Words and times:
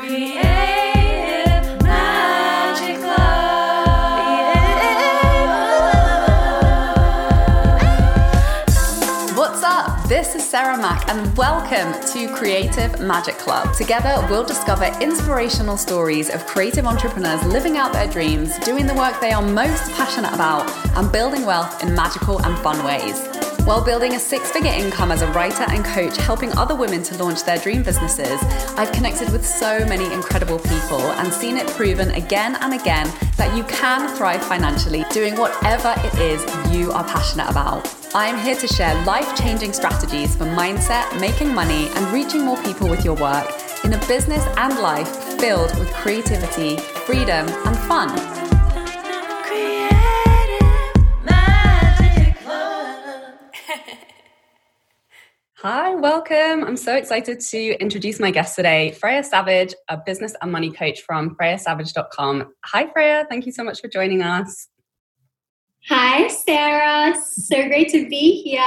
Creative 0.00 0.42
Magic 1.82 2.96
Club. 3.00 3.36
What's 9.36 9.62
up? 9.62 10.08
This 10.08 10.34
is 10.34 10.48
Sarah 10.48 10.78
Mac, 10.78 11.06
and 11.10 11.36
welcome 11.36 11.92
to 12.14 12.34
Creative 12.34 12.98
Magic 12.98 13.36
Club. 13.36 13.74
Together, 13.74 14.26
we'll 14.30 14.42
discover 14.42 14.86
inspirational 15.02 15.76
stories 15.76 16.30
of 16.30 16.46
creative 16.46 16.86
entrepreneurs 16.86 17.44
living 17.44 17.76
out 17.76 17.92
their 17.92 18.08
dreams, 18.08 18.58
doing 18.60 18.86
the 18.86 18.94
work 18.94 19.20
they 19.20 19.32
are 19.32 19.42
most 19.42 19.92
passionate 19.92 20.32
about, 20.32 20.70
and 20.96 21.12
building 21.12 21.44
wealth 21.44 21.82
in 21.84 21.94
magical 21.94 22.40
and 22.46 22.58
fun 22.60 22.82
ways. 22.86 23.39
While 23.70 23.84
building 23.84 24.16
a 24.16 24.18
six 24.18 24.50
figure 24.50 24.72
income 24.72 25.12
as 25.12 25.22
a 25.22 25.30
writer 25.30 25.62
and 25.68 25.84
coach, 25.84 26.16
helping 26.16 26.50
other 26.58 26.74
women 26.74 27.04
to 27.04 27.22
launch 27.22 27.44
their 27.44 27.56
dream 27.56 27.84
businesses, 27.84 28.42
I've 28.76 28.90
connected 28.90 29.30
with 29.30 29.46
so 29.46 29.86
many 29.86 30.12
incredible 30.12 30.58
people 30.58 31.00
and 31.00 31.32
seen 31.32 31.56
it 31.56 31.68
proven 31.68 32.10
again 32.10 32.56
and 32.62 32.74
again 32.74 33.08
that 33.36 33.56
you 33.56 33.62
can 33.62 34.12
thrive 34.16 34.44
financially 34.44 35.04
doing 35.12 35.36
whatever 35.36 35.94
it 35.98 36.14
is 36.18 36.42
you 36.74 36.90
are 36.90 37.04
passionate 37.04 37.48
about. 37.48 37.88
I'm 38.12 38.44
here 38.44 38.56
to 38.56 38.66
share 38.66 39.00
life 39.04 39.38
changing 39.38 39.72
strategies 39.72 40.34
for 40.34 40.46
mindset, 40.46 41.20
making 41.20 41.54
money, 41.54 41.90
and 41.90 42.12
reaching 42.12 42.44
more 42.44 42.60
people 42.64 42.88
with 42.88 43.04
your 43.04 43.14
work 43.14 43.48
in 43.84 43.92
a 43.92 44.06
business 44.08 44.44
and 44.56 44.80
life 44.80 45.08
filled 45.38 45.78
with 45.78 45.88
creativity, 45.92 46.78
freedom, 47.06 47.46
and 47.46 47.78
fun. 47.86 48.39
Hi, 55.62 55.94
welcome. 55.94 56.64
I'm 56.64 56.78
so 56.78 56.96
excited 56.96 57.38
to 57.38 57.82
introduce 57.82 58.18
my 58.18 58.30
guest 58.30 58.56
today, 58.56 58.92
Freya 58.92 59.22
Savage, 59.22 59.74
a 59.90 59.98
business 59.98 60.34
and 60.40 60.50
money 60.50 60.70
coach 60.70 61.02
from 61.02 61.36
freyasavage.com. 61.36 62.54
Hi, 62.64 62.90
Freya. 62.90 63.26
Thank 63.28 63.44
you 63.44 63.52
so 63.52 63.62
much 63.62 63.82
for 63.82 63.88
joining 63.88 64.22
us. 64.22 64.68
Hi, 65.90 66.28
Sarah. 66.28 67.14
So 67.20 67.68
great 67.68 67.90
to 67.90 68.08
be 68.08 68.40
here. 68.40 68.62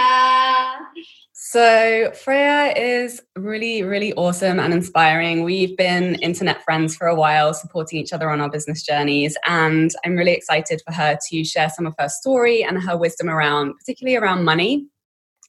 So, 1.34 2.12
Freya 2.12 2.76
is 2.78 3.24
really, 3.36 3.82
really 3.82 4.14
awesome 4.14 4.60
and 4.60 4.72
inspiring. 4.72 5.44
We've 5.44 5.76
been 5.76 6.14
internet 6.22 6.64
friends 6.64 6.96
for 6.96 7.08
a 7.08 7.16
while, 7.16 7.56
supporting 7.56 7.98
each 7.98 8.14
other 8.14 8.30
on 8.30 8.40
our 8.40 8.52
business 8.52 8.84
journeys. 8.84 9.36
And 9.48 9.90
I'm 10.06 10.14
really 10.14 10.34
excited 10.34 10.84
for 10.86 10.94
her 10.94 11.18
to 11.30 11.44
share 11.44 11.72
some 11.72 11.88
of 11.88 11.96
her 11.98 12.08
story 12.08 12.64
and 12.64 12.80
her 12.84 12.96
wisdom 12.96 13.32
around, 13.32 13.74
particularly 13.80 14.16
around 14.16 14.46
money 14.46 14.90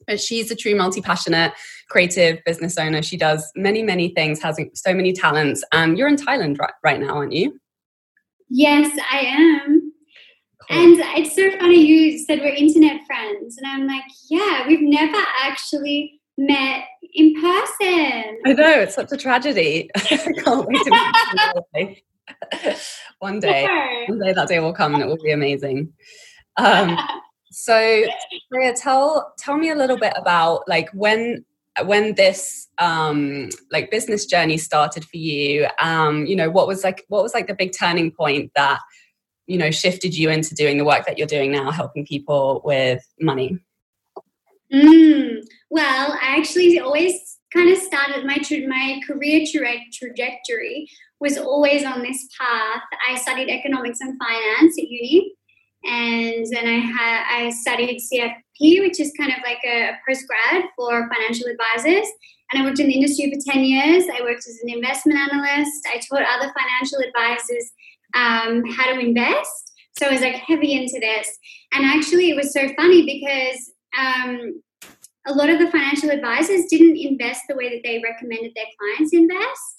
but 0.06 0.20
she's 0.20 0.50
a 0.50 0.56
true 0.56 0.74
multi 0.74 1.00
passionate 1.00 1.52
creative 1.88 2.38
business 2.44 2.78
owner. 2.78 3.02
She 3.02 3.16
does 3.16 3.50
many, 3.56 3.82
many 3.82 4.08
things, 4.10 4.40
has 4.42 4.58
so 4.74 4.94
many 4.94 5.12
talents. 5.12 5.62
And 5.72 5.98
you're 5.98 6.08
in 6.08 6.16
Thailand 6.16 6.58
right, 6.58 6.72
right 6.82 7.00
now, 7.00 7.16
aren't 7.16 7.32
you? 7.32 7.58
Yes, 8.48 8.96
I 9.10 9.20
am. 9.20 9.92
Cool. 10.68 10.78
And 10.78 11.00
it's 11.18 11.34
so 11.34 11.50
funny 11.58 11.84
you 11.84 12.18
said 12.18 12.40
we're 12.40 12.54
internet 12.54 13.00
friends. 13.06 13.58
And 13.58 13.66
I'm 13.66 13.86
like, 13.86 14.04
yeah, 14.30 14.66
we've 14.66 14.82
never 14.82 15.18
actually 15.42 16.20
met 16.38 16.84
in 17.12 17.34
person. 17.34 18.38
I 18.46 18.52
know, 18.54 18.80
it's 18.80 18.94
such 18.94 19.12
a 19.12 19.16
tragedy. 19.16 19.90
I 19.96 20.00
can't 20.00 20.66
wait 20.66 20.82
to 20.84 20.90
meet 20.90 21.14
you 21.34 21.52
one 21.52 21.64
day. 21.74 22.02
One 23.18 23.40
day 23.40 23.66
that 24.32 24.48
day 24.48 24.58
will 24.60 24.72
come 24.72 24.94
and 24.94 25.02
it 25.02 25.06
will 25.06 25.22
be 25.22 25.32
amazing. 25.32 25.92
Um, 26.56 26.98
so, 27.54 28.04
Maria, 28.50 28.74
tell 28.74 29.32
tell 29.38 29.56
me 29.56 29.70
a 29.70 29.76
little 29.76 29.96
bit 29.96 30.12
about 30.16 30.68
like 30.68 30.90
when 30.92 31.44
when 31.84 32.14
this 32.14 32.68
um 32.78 33.48
like 33.70 33.90
business 33.90 34.26
journey 34.26 34.58
started 34.58 35.04
for 35.04 35.16
you. 35.16 35.68
Um, 35.80 36.26
you 36.26 36.34
know, 36.34 36.50
what 36.50 36.66
was 36.66 36.82
like 36.82 37.04
what 37.08 37.22
was 37.22 37.32
like 37.32 37.46
the 37.46 37.54
big 37.54 37.72
turning 37.78 38.10
point 38.10 38.50
that 38.56 38.80
you 39.46 39.56
know 39.56 39.70
shifted 39.70 40.16
you 40.16 40.30
into 40.30 40.54
doing 40.54 40.78
the 40.78 40.84
work 40.84 41.06
that 41.06 41.16
you're 41.16 41.28
doing 41.28 41.52
now, 41.52 41.70
helping 41.70 42.04
people 42.04 42.60
with 42.64 43.06
money. 43.20 43.58
Mm, 44.72 45.38
well, 45.70 46.18
I 46.20 46.36
actually 46.36 46.80
always 46.80 47.38
kind 47.52 47.70
of 47.70 47.78
started 47.78 48.26
my 48.26 48.38
my 48.66 49.00
career 49.06 49.46
tra- 49.50 49.90
trajectory 49.92 50.88
was 51.20 51.38
always 51.38 51.84
on 51.84 52.02
this 52.02 52.28
path. 52.36 52.82
I 53.08 53.14
studied 53.14 53.48
economics 53.48 54.00
and 54.00 54.18
finance 54.18 54.76
at 54.76 54.88
uni 54.88 55.36
and 55.84 56.46
then 56.50 56.66
I 56.66 56.78
had 56.78 57.24
I 57.28 57.50
studied 57.50 58.00
CFP, 58.00 58.80
which 58.80 59.00
is 59.00 59.12
kind 59.18 59.32
of 59.32 59.38
like 59.44 59.60
a 59.64 59.92
post 60.06 60.24
grad 60.26 60.64
for 60.76 61.08
financial 61.14 61.46
advisors. 61.48 62.08
And 62.50 62.62
I 62.62 62.64
worked 62.64 62.80
in 62.80 62.88
the 62.88 62.94
industry 62.94 63.32
for 63.32 63.52
ten 63.52 63.64
years. 63.64 64.04
I 64.12 64.22
worked 64.22 64.46
as 64.46 64.60
an 64.62 64.70
investment 64.70 65.18
analyst. 65.18 65.86
I 65.92 65.98
taught 65.98 66.22
other 66.22 66.52
financial 66.52 66.98
advisors 67.00 67.70
um, 68.14 68.64
how 68.72 68.92
to 68.92 68.98
invest. 68.98 69.72
So 69.98 70.06
I 70.06 70.12
was 70.12 70.20
like 70.20 70.34
heavy 70.34 70.72
into 70.74 70.98
this. 71.00 71.28
And 71.72 71.84
actually, 71.84 72.30
it 72.30 72.36
was 72.36 72.52
so 72.52 72.68
funny 72.76 73.04
because 73.04 73.72
um, 73.98 74.62
a 75.26 75.32
lot 75.32 75.50
of 75.50 75.58
the 75.58 75.70
financial 75.70 76.10
advisors 76.10 76.66
didn't 76.66 76.96
invest 76.96 77.42
the 77.48 77.56
way 77.56 77.68
that 77.70 77.82
they 77.84 78.02
recommended 78.02 78.52
their 78.54 78.66
clients 78.78 79.12
invest. 79.12 79.73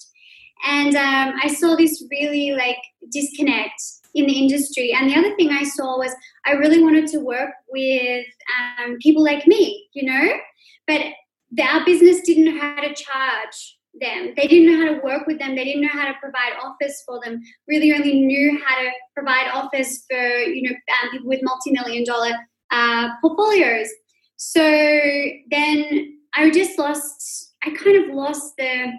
And 0.64 0.96
um, 0.96 1.34
I 1.42 1.48
saw 1.48 1.76
this 1.76 2.02
really 2.10 2.52
like 2.52 2.78
disconnect 3.10 3.80
in 4.14 4.26
the 4.26 4.32
industry. 4.32 4.92
And 4.92 5.10
the 5.10 5.16
other 5.16 5.34
thing 5.36 5.50
I 5.50 5.64
saw 5.64 5.98
was 5.98 6.14
I 6.44 6.52
really 6.52 6.82
wanted 6.82 7.06
to 7.08 7.18
work 7.18 7.50
with 7.68 8.26
um, 8.80 8.96
people 9.00 9.22
like 9.22 9.46
me, 9.46 9.88
you 9.92 10.10
know, 10.10 10.32
but 10.86 11.02
our 11.62 11.84
business 11.84 12.20
didn't 12.22 12.46
know 12.46 12.60
how 12.60 12.80
to 12.80 12.94
charge 12.94 13.76
them. 14.00 14.32
They 14.36 14.46
didn't 14.46 14.66
know 14.66 14.86
how 14.86 14.94
to 14.94 15.00
work 15.00 15.26
with 15.26 15.38
them. 15.38 15.54
They 15.54 15.64
didn't 15.64 15.82
know 15.82 15.88
how 15.92 16.06
to 16.06 16.14
provide 16.20 16.52
office 16.62 17.02
for 17.06 17.20
them. 17.24 17.42
Really, 17.68 17.92
only 17.92 18.20
knew 18.20 18.60
how 18.64 18.76
to 18.80 18.90
provide 19.14 19.48
office 19.52 20.04
for 20.08 20.18
you 20.18 20.62
know 20.62 20.70
um, 20.70 21.10
people 21.10 21.28
with 21.28 21.40
multi-million 21.42 22.04
dollar 22.04 22.32
uh, 22.70 23.10
portfolios. 23.20 23.88
So 24.36 24.60
then 25.50 26.18
I 26.34 26.50
just 26.50 26.78
lost. 26.78 27.54
I 27.62 27.70
kind 27.70 28.04
of 28.04 28.14
lost 28.14 28.54
the. 28.58 28.92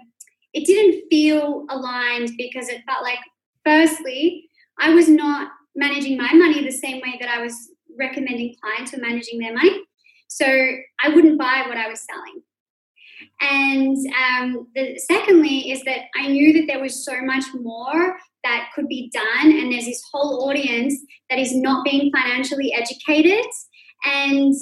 It 0.52 0.66
didn't 0.66 1.08
feel 1.10 1.66
aligned 1.68 2.32
because 2.36 2.68
it 2.68 2.82
felt 2.86 3.02
like, 3.02 3.18
firstly, 3.64 4.48
I 4.78 4.94
was 4.94 5.08
not 5.08 5.50
managing 5.74 6.16
my 6.16 6.32
money 6.32 6.62
the 6.62 6.70
same 6.70 7.00
way 7.00 7.16
that 7.20 7.28
I 7.28 7.42
was 7.42 7.54
recommending 7.98 8.54
clients 8.60 8.92
were 8.92 9.00
managing 9.00 9.38
their 9.38 9.54
money. 9.54 9.80
So 10.28 10.46
I 10.46 11.08
wouldn't 11.08 11.38
buy 11.38 11.64
what 11.66 11.76
I 11.76 11.88
was 11.88 12.04
selling. 12.04 12.42
And 13.40 13.96
um, 14.14 14.68
the, 14.74 14.98
secondly, 14.98 15.70
is 15.70 15.82
that 15.84 16.02
I 16.16 16.28
knew 16.28 16.52
that 16.54 16.66
there 16.66 16.80
was 16.80 17.04
so 17.04 17.20
much 17.22 17.44
more 17.54 18.16
that 18.44 18.68
could 18.74 18.88
be 18.88 19.10
done, 19.12 19.52
and 19.52 19.72
there's 19.72 19.86
this 19.86 20.02
whole 20.12 20.48
audience 20.48 20.94
that 21.28 21.38
is 21.38 21.54
not 21.54 21.84
being 21.84 22.10
financially 22.12 22.72
educated. 22.72 23.44
And 24.04 24.54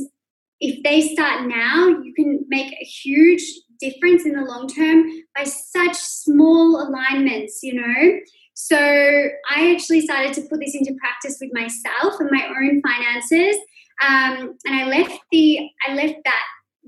if 0.60 0.82
they 0.82 1.02
start 1.02 1.46
now, 1.46 1.88
you 1.88 2.14
can 2.14 2.44
make 2.48 2.72
a 2.72 2.84
huge 2.84 3.42
difference 3.80 4.24
in 4.24 4.32
the 4.32 4.42
long 4.42 4.68
term 4.68 5.04
by 5.36 5.44
such 5.44 5.96
small 5.96 6.82
alignments, 6.88 7.60
you 7.62 7.74
know. 7.74 8.18
So 8.54 8.78
I 8.78 9.72
actually 9.72 10.00
started 10.00 10.32
to 10.34 10.42
put 10.42 10.60
this 10.60 10.74
into 10.74 10.94
practice 10.98 11.36
with 11.40 11.52
myself 11.52 12.18
and 12.20 12.30
my 12.30 12.46
own 12.48 12.80
finances. 12.80 13.56
Um, 14.02 14.56
and 14.64 14.74
I 14.74 14.86
left 14.86 15.18
the 15.30 15.68
I 15.86 15.94
left 15.94 16.16
that 16.24 16.42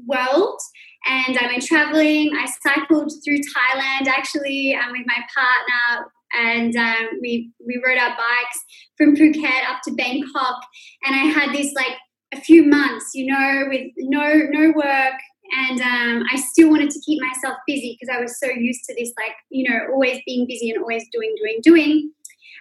world 0.07 0.59
and 1.07 1.39
I 1.39 1.47
went 1.47 1.65
traveling. 1.65 2.33
I 2.37 2.47
cycled 2.63 3.13
through 3.25 3.39
Thailand 3.39 4.07
actually 4.07 4.75
um, 4.75 4.93
with 4.93 5.07
my 5.07 5.23
partner, 5.35 6.11
and 6.35 6.77
um, 6.77 7.09
we 7.21 7.51
we 7.67 7.83
rode 7.85 7.99
our 7.99 8.11
bikes 8.17 8.61
from 8.97 9.17
Phuket 9.17 9.69
up 9.69 9.81
to 9.85 9.93
Bangkok. 9.93 10.61
And 11.05 11.15
I 11.15 11.25
had 11.25 11.55
this 11.55 11.73
like 11.75 11.97
a 12.33 12.41
few 12.41 12.65
months, 12.65 13.11
you 13.15 13.27
know, 13.27 13.67
with 13.69 13.91
no 13.97 14.47
no 14.51 14.73
work, 14.75 15.15
and 15.51 15.81
um, 15.81 16.27
I 16.31 16.37
still 16.37 16.71
wanted 16.71 16.91
to 16.91 17.01
keep 17.01 17.21
myself 17.23 17.57
busy 17.67 17.97
because 17.99 18.15
I 18.15 18.21
was 18.21 18.39
so 18.39 18.49
used 18.49 18.85
to 18.85 18.95
this, 18.95 19.13
like, 19.19 19.35
you 19.51 19.69
know, 19.69 19.93
always 19.93 20.21
being 20.27 20.47
busy 20.47 20.71
and 20.71 20.81
always 20.81 21.05
doing, 21.13 21.35
doing, 21.41 21.61
doing. 21.63 22.13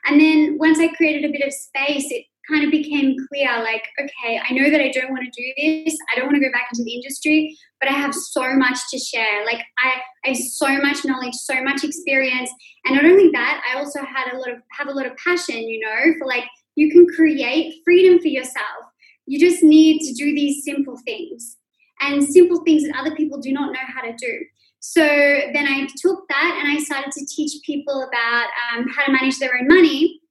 And 0.05 0.21
then 0.21 0.57
once 0.57 0.79
I 0.79 0.87
created 0.89 1.25
a 1.25 1.31
bit 1.31 1.45
of 1.45 1.53
space, 1.53 2.09
it 2.11 2.25
kind 2.49 2.63
of 2.63 2.71
became 2.71 3.15
clear 3.27 3.61
like, 3.61 3.83
okay, 3.99 4.39
I 4.49 4.53
know 4.53 4.69
that 4.69 4.79
I 4.79 4.89
don't 4.89 5.11
want 5.11 5.25
to 5.25 5.41
do 5.41 5.53
this. 5.57 5.97
I 6.11 6.17
don't 6.17 6.27
want 6.27 6.37
to 6.37 6.41
go 6.41 6.51
back 6.51 6.67
into 6.71 6.83
the 6.83 6.93
industry, 6.93 7.57
but 7.81 7.89
I 7.89 7.93
have 7.93 8.13
so 8.13 8.55
much 8.55 8.79
to 8.91 8.97
share. 8.97 9.45
Like, 9.45 9.65
I, 9.79 9.99
I 10.25 10.29
have 10.29 10.37
so 10.37 10.77
much 10.77 11.03
knowledge, 11.03 11.33
so 11.33 11.61
much 11.61 11.83
experience. 11.83 12.49
And 12.85 12.95
not 12.95 13.03
only 13.03 13.31
that, 13.33 13.61
I 13.69 13.77
also 13.77 13.99
had 13.99 14.33
a 14.33 14.37
lot 14.37 14.49
of, 14.49 14.59
have 14.71 14.87
a 14.87 14.91
lot 14.91 15.05
of 15.05 15.17
passion, 15.17 15.57
you 15.57 15.81
know, 15.81 16.13
for 16.17 16.25
like, 16.25 16.45
you 16.75 16.89
can 16.91 17.07
create 17.07 17.81
freedom 17.83 18.19
for 18.19 18.27
yourself. 18.27 18.85
You 19.25 19.39
just 19.39 19.61
need 19.61 19.99
to 20.07 20.13
do 20.13 20.33
these 20.33 20.63
simple 20.63 20.97
things 21.05 21.57
and 22.01 22.23
simple 22.23 22.63
things 22.63 22.83
that 22.83 22.95
other 22.97 23.15
people 23.15 23.39
do 23.39 23.51
not 23.51 23.71
know 23.71 23.79
how 23.93 24.01
to 24.01 24.13
do. 24.13 24.39
So 24.79 25.01
then 25.01 25.67
I 25.67 25.87
took 25.97 26.27
that 26.29 26.59
and 26.59 26.71
I 26.71 26.81
started 26.81 27.11
to 27.13 27.25
teach 27.25 27.61
people 27.63 28.07
about 28.07 28.47
um, 28.71 28.87
how 28.87 29.05
to 29.05 29.11
manage 29.11 29.39
their 29.39 29.57
own 29.57 29.67
money. 29.67 30.21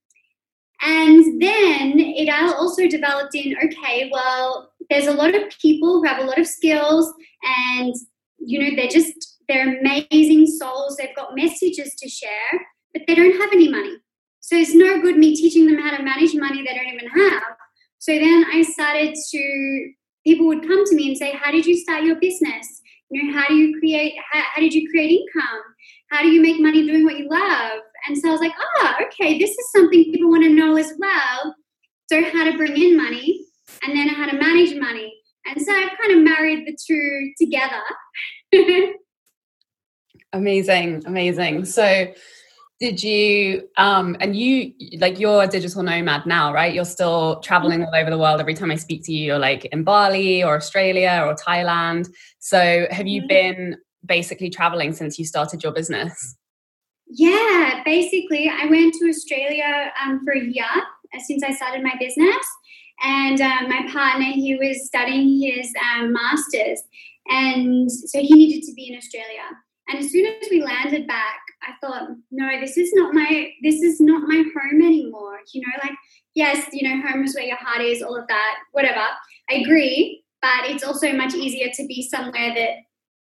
And 0.83 1.41
then 1.41 1.99
it 1.99 2.29
also 2.29 2.87
developed 2.87 3.35
in 3.35 3.57
okay, 3.65 4.11
well, 4.13 4.73
there's 4.91 5.07
a 5.07 5.13
lot 5.13 5.35
of 5.35 5.43
people 5.61 6.01
who 6.01 6.05
have 6.05 6.23
a 6.23 6.27
lot 6.27 6.39
of 6.39 6.47
skills 6.47 7.13
and 7.75 7.95
you 8.39 8.59
know 8.61 8.77
they're 8.77 8.89
just 8.89 9.39
they're 9.49 9.79
amazing 9.79 10.47
souls. 10.47 10.97
They've 10.97 11.17
got 11.17 11.35
messages 11.35 11.95
to 11.95 12.09
share, 12.09 12.69
but 12.93 13.03
they 13.07 13.15
don't 13.15 13.41
have 13.41 13.53
any 13.53 13.69
money. 13.69 13.97
So 14.41 14.57
it's 14.57 14.75
no 14.75 15.01
good 15.01 15.17
me 15.17 15.35
teaching 15.35 15.67
them 15.67 15.79
how 15.79 15.97
to 15.97 16.03
manage 16.03 16.35
money 16.35 16.63
they 16.63 16.75
don't 16.75 16.95
even 16.95 17.09
have. 17.09 17.43
So 17.99 18.13
then 18.13 18.45
I 18.53 18.63
started 18.63 19.17
to, 19.31 19.93
people 20.27 20.47
would 20.47 20.63
come 20.63 20.85
to 20.85 20.95
me 20.97 21.09
and 21.09 21.17
say, 21.17 21.33
How 21.33 21.51
did 21.51 21.65
you 21.65 21.77
start 21.77 22.03
your 22.03 22.17
business? 22.17 22.83
You 23.11 23.23
know, 23.23 23.39
how 23.39 23.47
do 23.47 23.55
you 23.55 23.79
create, 23.79 24.15
how, 24.33 24.43
how 24.55 24.61
did 24.61 24.75
you 24.75 24.91
create 24.91 25.21
income? 25.21 25.61
How 26.11 26.23
do 26.23 26.29
you 26.29 26.43
make 26.43 26.61
money 26.61 26.85
doing 26.85 27.05
what 27.05 27.19
you 27.19 27.29
love? 27.31 27.81
And 28.09 28.19
so 28.19 28.29
I 28.29 28.33
was 28.33 28.41
like, 28.41 28.55
Oh, 28.61 28.95
okay, 29.07 29.39
this 29.39 29.51
is 29.51 29.71
something 29.71 30.05
people 30.05 30.31
want 30.31 30.43
to 30.43 30.51
know 30.51 30.77
as 30.77 30.93
well. 30.99 31.55
So, 32.11 32.23
how 32.25 32.45
to 32.45 32.57
bring 32.57 32.77
in 32.77 32.97
money 32.97 33.41
and 33.83 33.97
then 33.97 34.09
how 34.09 34.27
to 34.27 34.37
manage 34.37 34.77
money. 34.79 35.13
And 35.47 35.65
so 35.65 35.73
I've 35.73 35.97
kind 36.01 36.13
of 36.13 36.25
married 36.25 36.67
the 36.67 36.77
two 36.77 37.33
together. 37.41 37.83
amazing, 40.33 41.05
amazing. 41.07 41.65
So, 41.67 42.13
did 42.79 43.03
you 43.03 43.69
um 43.79 44.17
and 44.21 44.37
you 44.37 44.73
like 44.99 45.19
you're 45.19 45.43
a 45.43 45.47
digital 45.47 45.83
nomad 45.83 46.27
now 46.27 46.53
right? 46.53 46.75
You're 46.75 46.85
still 46.85 47.41
traveling 47.41 47.85
all 47.85 47.95
over 47.95 48.11
the 48.11 48.19
world 48.19 48.41
every 48.41 48.55
time 48.55 48.71
i 48.71 48.77
speak 48.77 49.05
to 49.05 49.13
you. 49.13 49.25
You're 49.27 49.39
like 49.39 49.65
in 49.67 49.83
bali 49.83 50.43
or 50.43 50.57
australia 50.57 51.23
or 51.27 51.35
thailand. 51.35 52.09
So 52.39 52.87
have 52.91 53.07
you 53.07 53.23
mm-hmm. 53.23 53.29
been 53.29 53.77
basically 54.05 54.51
traveling 54.51 54.93
since 54.93 55.19
you 55.19 55.25
started 55.25 55.63
your 55.63 55.73
business? 55.73 56.37
Yeah 57.09 57.83
basically 57.85 58.51
i 58.51 58.67
went 58.67 58.95
to 58.95 59.09
australia 59.09 59.93
um, 60.05 60.21
for 60.25 60.33
a 60.33 60.45
year 60.45 60.65
uh, 61.15 61.21
since 61.27 61.43
i 61.43 61.53
started 61.53 61.83
my 61.83 61.95
business. 61.99 62.47
And 63.03 63.41
um, 63.41 63.69
my 63.69 63.89
partner 63.93 64.27
he 64.27 64.57
was 64.57 64.87
studying 64.87 65.41
his 65.41 65.73
um, 65.93 66.13
masters. 66.13 66.83
And 67.29 67.91
so 67.91 68.21
he 68.21 68.33
needed 68.35 68.67
to 68.67 68.75
be 68.75 68.89
in 68.89 68.97
australia. 68.97 69.49
And 69.89 69.99
as 69.99 70.11
soon 70.11 70.27
as 70.27 70.49
we 70.51 70.63
landed 70.63 71.07
back 71.07 71.39
I 71.67 71.73
thought, 71.81 72.09
no, 72.31 72.61
this 72.61 72.77
is 72.77 72.93
not 72.95 73.13
my 73.13 73.51
this 73.63 73.83
is 73.83 74.01
not 74.01 74.23
my 74.29 74.45
home 74.55 74.83
anymore. 74.83 75.39
You 75.53 75.63
know, 75.63 75.73
like 75.83 75.97
yes, 76.35 76.67
you 76.73 76.89
know, 76.89 77.07
home 77.07 77.25
is 77.25 77.35
where 77.35 77.45
your 77.45 77.57
heart 77.57 77.83
is, 77.83 78.03
all 78.03 78.17
of 78.17 78.29
that, 78.29 78.55
whatever. 78.73 79.05
I 79.51 79.55
agree, 79.55 80.23
but 80.41 80.71
it's 80.71 80.85
also 80.85 81.13
much 81.13 81.35
easier 81.35 81.69
to 81.75 81.87
be 81.87 82.09
somewhere 82.09 82.55
that 82.55 82.71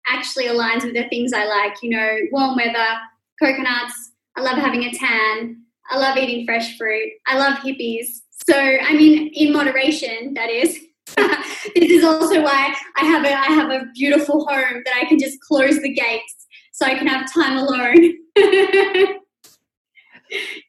actually 0.07 0.45
aligns 0.45 0.83
with 0.83 0.94
the 0.94 1.09
things 1.09 1.33
I 1.33 1.45
like. 1.45 1.81
You 1.81 1.92
know, 1.92 2.18
warm 2.31 2.56
weather, 2.56 3.00
coconuts. 3.42 4.12
I 4.38 4.42
love 4.42 4.57
having 4.57 4.83
a 4.83 4.92
tan. 4.92 5.62
I 5.89 5.97
love 5.97 6.18
eating 6.18 6.45
fresh 6.45 6.77
fruit. 6.77 7.12
I 7.27 7.38
love 7.38 7.59
hippies. 7.59 8.07
So, 8.47 8.56
I 8.56 8.94
mean, 8.94 9.31
in 9.33 9.53
moderation, 9.53 10.33
that 10.36 10.50
is. 10.50 10.80
this 11.18 11.92
is 11.92 12.03
also 12.03 12.42
why 12.42 12.75
I 12.97 13.06
have 13.06 13.24
a 13.24 13.31
I 13.31 13.45
have 13.45 13.69
a 13.69 13.86
beautiful 13.94 14.45
home 14.47 14.81
that 14.86 14.95
I 14.95 15.06
can 15.06 15.19
just 15.19 15.39
close 15.39 15.80
the 15.80 15.94
gates 15.94 16.34
so 16.75 16.86
I 16.86 16.95
can 16.95 17.07
have 17.07 17.31
time 17.31 17.57
alone. 17.57 18.13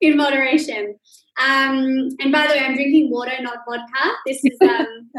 in 0.00 0.16
moderation. 0.16 0.96
Um, 1.42 2.08
and 2.20 2.32
by 2.32 2.46
the 2.46 2.54
way, 2.54 2.60
I'm 2.60 2.74
drinking 2.74 3.10
water, 3.10 3.32
not 3.40 3.58
vodka. 3.68 4.12
This 4.26 4.40
is 4.44 4.58
um, 4.62 5.10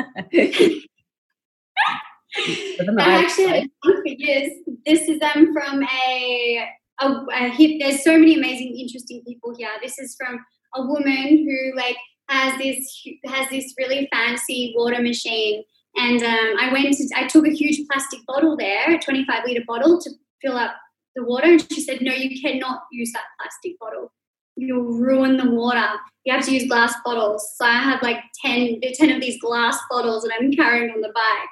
I 2.97 3.23
actually 3.23 3.71
for 3.83 4.05
years. 4.05 4.51
This 4.85 5.07
is 5.09 5.21
um 5.21 5.53
from 5.53 5.83
a, 5.83 6.67
a, 7.01 7.25
a 7.33 7.49
hip. 7.49 7.79
There's 7.79 8.03
so 8.03 8.17
many 8.17 8.35
amazing, 8.35 8.77
interesting 8.77 9.21
people 9.27 9.53
here. 9.55 9.69
This 9.81 9.99
is 9.99 10.15
from 10.17 10.43
a 10.75 10.81
woman 10.81 11.47
who 11.47 11.75
like 11.75 11.97
has 12.29 12.57
this 12.57 13.07
has 13.25 13.49
this 13.49 13.73
really 13.77 14.07
fancy 14.11 14.73
water 14.75 15.01
machine. 15.01 15.63
And 15.99 16.21
um, 16.21 16.55
I 16.59 16.69
went 16.71 16.95
to, 16.95 17.09
I 17.15 17.25
took 17.25 17.47
a 17.47 17.51
huge 17.51 17.87
plastic 17.89 18.19
bottle 18.27 18.55
there, 18.55 18.93
a 18.93 18.99
25 18.99 19.45
liter 19.45 19.63
bottle 19.67 19.99
to 19.99 20.11
fill 20.41 20.57
up 20.57 20.75
the 21.15 21.23
water? 21.23 21.47
And 21.47 21.71
she 21.71 21.81
said, 21.81 22.01
No, 22.01 22.13
you 22.13 22.41
cannot 22.41 22.83
use 22.91 23.11
that 23.13 23.23
plastic 23.39 23.79
bottle. 23.79 24.11
You'll 24.55 24.97
ruin 24.97 25.37
the 25.37 25.49
water. 25.51 25.87
You 26.25 26.33
have 26.33 26.45
to 26.45 26.51
use 26.51 26.67
glass 26.67 26.93
bottles. 27.05 27.47
So 27.57 27.65
I 27.65 27.77
have 27.77 28.01
like 28.01 28.17
10, 28.43 28.81
10 28.81 29.11
of 29.11 29.21
these 29.21 29.39
glass 29.39 29.77
bottles 29.89 30.23
that 30.23 30.33
I'm 30.39 30.51
carrying 30.51 30.89
on 30.91 31.01
the 31.01 31.09
bike. 31.13 31.49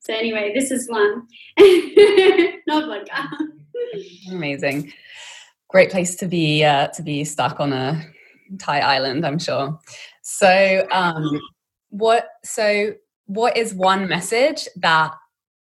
So 0.00 0.14
anyway, 0.14 0.52
this 0.54 0.70
is 0.70 0.88
one. 0.88 1.26
Not 2.66 2.86
vodka. 2.86 3.28
Amazing. 4.30 4.92
Great 5.68 5.90
place 5.90 6.16
to 6.16 6.26
be 6.26 6.64
uh, 6.64 6.88
to 6.88 7.02
be 7.02 7.24
stuck 7.24 7.60
on 7.60 7.72
a 7.72 8.02
Thai 8.58 8.80
island, 8.80 9.26
I'm 9.26 9.38
sure. 9.38 9.78
So 10.22 10.86
um 10.90 11.40
what 11.90 12.28
so 12.44 12.94
what 13.26 13.56
is 13.56 13.74
one 13.74 14.08
message 14.08 14.68
that 14.76 15.12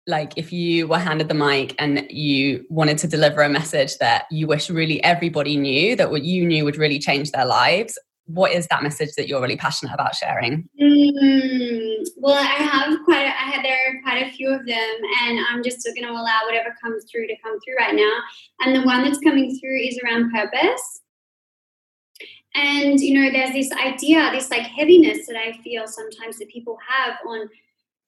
like 0.06 0.32
if 0.36 0.52
you 0.52 0.88
were 0.88 0.98
handed 0.98 1.28
the 1.28 1.34
mic 1.34 1.74
and 1.78 2.06
you 2.10 2.64
wanted 2.68 2.98
to 2.98 3.06
deliver 3.06 3.42
a 3.42 3.48
message 3.48 3.98
that 3.98 4.24
you 4.30 4.46
wish 4.46 4.68
really 4.68 5.02
everybody 5.04 5.56
knew 5.56 5.94
that 5.96 6.10
what 6.10 6.22
you 6.22 6.44
knew 6.44 6.64
would 6.64 6.76
really 6.76 6.98
change 6.98 7.30
their 7.30 7.46
lives 7.46 7.98
what 8.26 8.52
is 8.52 8.66
that 8.68 8.82
message 8.82 9.10
that 9.16 9.28
you're 9.28 9.42
really 9.42 9.56
passionate 9.56 9.92
about 9.92 10.14
sharing? 10.14 10.68
Mm, 10.80 12.06
well 12.16 12.34
i 12.34 12.44
have 12.44 12.98
quite 13.04 13.24
a, 13.24 13.28
I 13.28 13.50
have 13.50 13.62
there 13.62 13.76
are 13.76 14.02
quite 14.02 14.26
a 14.26 14.30
few 14.30 14.48
of 14.48 14.64
them 14.66 14.94
and 15.22 15.38
i'm 15.50 15.62
just 15.62 15.84
going 15.84 16.06
to 16.06 16.10
allow 16.10 16.40
whatever 16.44 16.74
comes 16.82 17.04
through 17.10 17.26
to 17.26 17.36
come 17.42 17.58
through 17.60 17.76
right 17.78 17.94
now. 17.94 18.18
And 18.60 18.74
the 18.74 18.82
one 18.82 19.02
that's 19.02 19.18
coming 19.18 19.58
through 19.58 19.78
is 19.78 19.98
around 20.04 20.32
purpose. 20.32 21.00
And 22.54 23.00
you 23.00 23.18
know 23.18 23.30
there's 23.30 23.52
this 23.52 23.72
idea 23.72 24.30
this 24.30 24.50
like 24.50 24.62
heaviness 24.62 25.26
that 25.26 25.36
i 25.36 25.52
feel 25.62 25.86
sometimes 25.86 26.38
that 26.38 26.48
people 26.48 26.76
have 26.86 27.16
on 27.26 27.48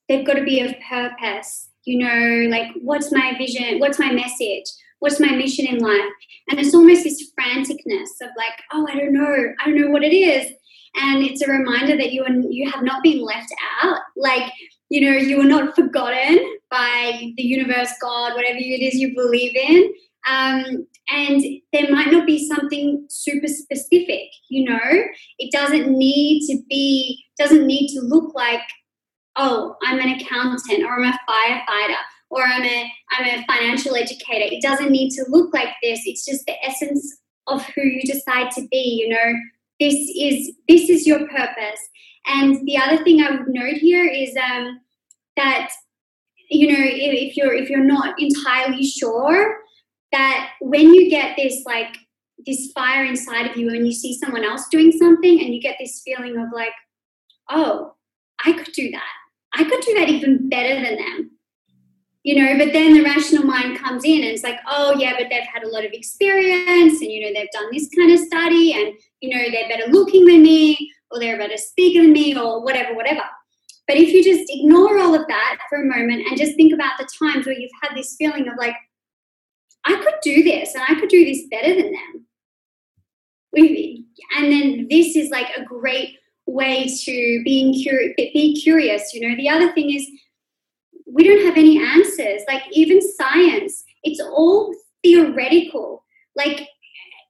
they've 0.07 0.27
got 0.27 0.35
to 0.35 0.45
be 0.45 0.61
of 0.61 0.75
purpose 0.87 1.71
you 1.85 1.99
know, 1.99 2.49
like 2.51 2.69
what's 2.81 3.13
my 3.13 3.35
vision? 3.37 3.79
What's 3.79 3.99
my 3.99 4.13
message? 4.13 4.65
What's 5.01 5.21
my 5.21 5.31
mission 5.31 5.67
in 5.67 5.79
life? 5.79 6.13
And 6.51 6.59
it's 6.59 6.75
almost 6.75 7.05
this 7.05 7.31
franticness 7.39 8.11
of 8.23 8.31
like, 8.37 8.63
oh, 8.73 8.87
I 8.91 8.99
don't 8.99 9.13
know, 9.13 9.55
I 9.61 9.65
don't 9.67 9.81
know 9.81 9.91
what 9.91 10.05
it 10.05 10.15
is. 10.15 10.51
And 10.97 11.25
it's 11.25 11.43
a 11.43 11.51
reminder 11.51 11.97
that 11.97 12.13
you 12.13 12.25
and 12.25 12.53
you 12.53 12.71
have 12.71 12.85
not 12.85 13.03
been 13.03 13.21
left 13.21 13.53
out. 13.83 13.99
Like, 14.17 14.53
you 14.89 15.01
know, 15.01 15.17
you 15.17 15.41
are 15.41 15.45
not 15.45 15.75
forgotten 15.75 16.39
by 16.71 17.33
the 17.37 17.43
universe, 17.43 17.93
God, 18.01 18.35
whatever 18.35 18.59
it 18.59 18.83
is 18.83 18.95
you 18.95 19.15
believe 19.15 19.57
in. 19.57 19.93
Um, 20.27 20.87
and 21.09 21.43
there 21.73 21.91
might 21.91 22.11
not 22.11 22.27
be 22.27 22.49
something 22.49 23.07
super 23.11 23.47
specific 23.47 24.31
you 24.49 24.65
know 24.65 25.03
it 25.39 25.53
doesn't 25.53 25.89
need 25.91 26.47
to 26.47 26.63
be 26.69 27.25
doesn't 27.39 27.67
need 27.67 27.89
to 27.89 28.01
look 28.01 28.35
like 28.35 28.63
oh, 29.37 29.77
I'm 29.83 29.99
an 29.99 30.21
accountant 30.21 30.85
or 30.85 31.03
I'm 31.03 31.13
a 31.13 31.19
firefighter 31.29 31.97
or 32.31 32.43
I'm 32.43 32.65
a 32.65 32.93
I'm 33.13 33.27
a 33.27 33.45
financial 33.47 33.97
educator. 33.97 34.55
It 34.55 34.63
doesn't 34.63 34.91
need 34.91 35.11
to 35.11 35.25
look 35.29 35.53
like 35.55 35.75
this. 35.83 36.01
It's 36.05 36.25
just 36.25 36.47
the 36.47 36.63
essence 36.65 37.19
of 37.47 37.65
who 37.71 37.83
you 37.83 38.03
decide 38.03 38.51
to 38.53 38.67
be, 38.71 39.03
you 39.03 39.09
know. 39.09 39.35
This 39.81 39.95
is 39.95 40.53
this 40.69 40.89
is 40.89 41.07
your 41.07 41.27
purpose. 41.29 41.81
And 42.27 42.67
the 42.67 42.79
other 42.79 43.03
thing 43.05 43.21
I 43.21 43.33
would 43.33 43.49
note 43.49 43.75
here 43.75 44.07
is 44.07 44.35
um, 44.37 44.81
that 45.37 45.71
you 46.51 46.69
know 46.69 46.79
if, 46.79 47.31
if 47.31 47.37
you're 47.37 47.55
if 47.55 47.69
you're 47.69 47.85
not 47.85 48.15
entirely 48.19 48.85
sure 48.85 49.59
that 50.13 50.51
when 50.61 50.95
you 50.95 51.11
get 51.11 51.37
this 51.37 51.63
like 51.67 51.97
this 52.47 52.71
fire 52.73 53.05
inside 53.05 53.51
of 53.51 53.57
you 53.57 53.71
and 53.71 53.87
you 53.87 53.93
see 53.93 54.17
someone 54.19 54.45
else 54.45 54.69
doing 54.69 54.93
something 54.93 55.41
and 55.41 55.55
you 55.55 55.61
get 55.61 55.77
this 55.81 56.03
feeling 56.05 56.37
of 56.37 56.49
like 56.53 56.73
oh 57.51 57.95
i 58.45 58.53
could 58.53 58.73
do 58.75 58.91
that 58.91 59.03
I 59.57 59.65
could 59.65 59.81
do 59.81 59.95
that 59.95 60.09
even 60.09 60.49
better 60.49 60.75
than 60.75 60.97
them. 60.97 61.31
You 62.23 62.43
know, 62.43 62.57
but 62.57 62.73
then 62.73 62.95
the 62.95 63.03
rational 63.03 63.45
mind 63.45 63.79
comes 63.79 64.03
in 64.03 64.23
and 64.23 64.31
it's 64.31 64.43
like, 64.43 64.59
oh, 64.67 64.95
yeah, 64.99 65.13
but 65.19 65.29
they've 65.31 65.47
had 65.53 65.63
a 65.63 65.69
lot 65.69 65.85
of 65.85 65.93
experience 65.93 67.03
and, 67.03 67.11
you 67.11 67.21
know, 67.21 67.39
they've 67.39 67.51
done 67.53 67.69
this 67.71 67.91
kind 67.95 68.11
of 68.11 68.19
study 68.19 68.73
and, 68.73 68.95
you 69.21 69.29
know, 69.29 69.45
they're 69.51 69.69
better 69.69 69.93
looking 69.93 70.25
than 70.25 70.43
me 70.43 70.91
or 71.11 71.21
they're 71.21 71.35
a 71.35 71.39
better 71.39 71.59
speaker 71.59 72.01
than 72.01 72.13
me 72.13 72.35
or 72.35 72.65
whatever, 72.65 72.95
whatever. 72.95 73.21
But 73.87 73.99
if 73.99 74.09
you 74.09 74.25
just 74.25 74.51
ignore 74.51 74.99
all 74.99 75.15
of 75.15 75.27
that 75.27 75.59
for 75.69 75.83
a 75.83 75.85
moment 75.85 76.27
and 76.27 76.39
just 76.39 76.57
think 76.57 76.73
about 76.73 76.93
the 76.99 77.07
times 77.21 77.45
where 77.45 77.55
you've 77.55 77.71
had 77.83 77.95
this 77.95 78.17
feeling 78.19 78.49
of 78.49 78.55
like, 78.57 78.75
I 79.85 79.95
could 79.97 80.15
do 80.23 80.43
this 80.43 80.75
and 80.75 80.83
I 80.89 80.99
could 80.99 81.11
do 81.11 81.27
this 81.27 81.43
better 81.51 81.75
than 81.75 81.93
them. 81.93 82.27
And 84.37 84.51
then 84.51 84.87
this 84.89 85.15
is 85.15 85.29
like 85.29 85.49
a 85.57 85.63
great 85.63 86.17
way 86.47 86.87
to 86.87 87.43
being 87.45 87.73
curious 87.75 88.15
be 88.17 88.61
curious 88.61 89.15
you 89.15 89.27
know? 89.27 89.37
The 89.37 89.49
other 89.49 89.73
thing 89.73 89.95
is 89.95 90.07
we 91.07 91.25
don't 91.25 91.45
have 91.47 91.57
any 91.57 91.83
answers. 91.83 92.43
Like 92.49 92.63
even 92.73 93.01
science 93.17 93.85
it's 94.03 94.21
all 94.21 94.75
theoretical. 95.03 96.05
Like 96.37 96.69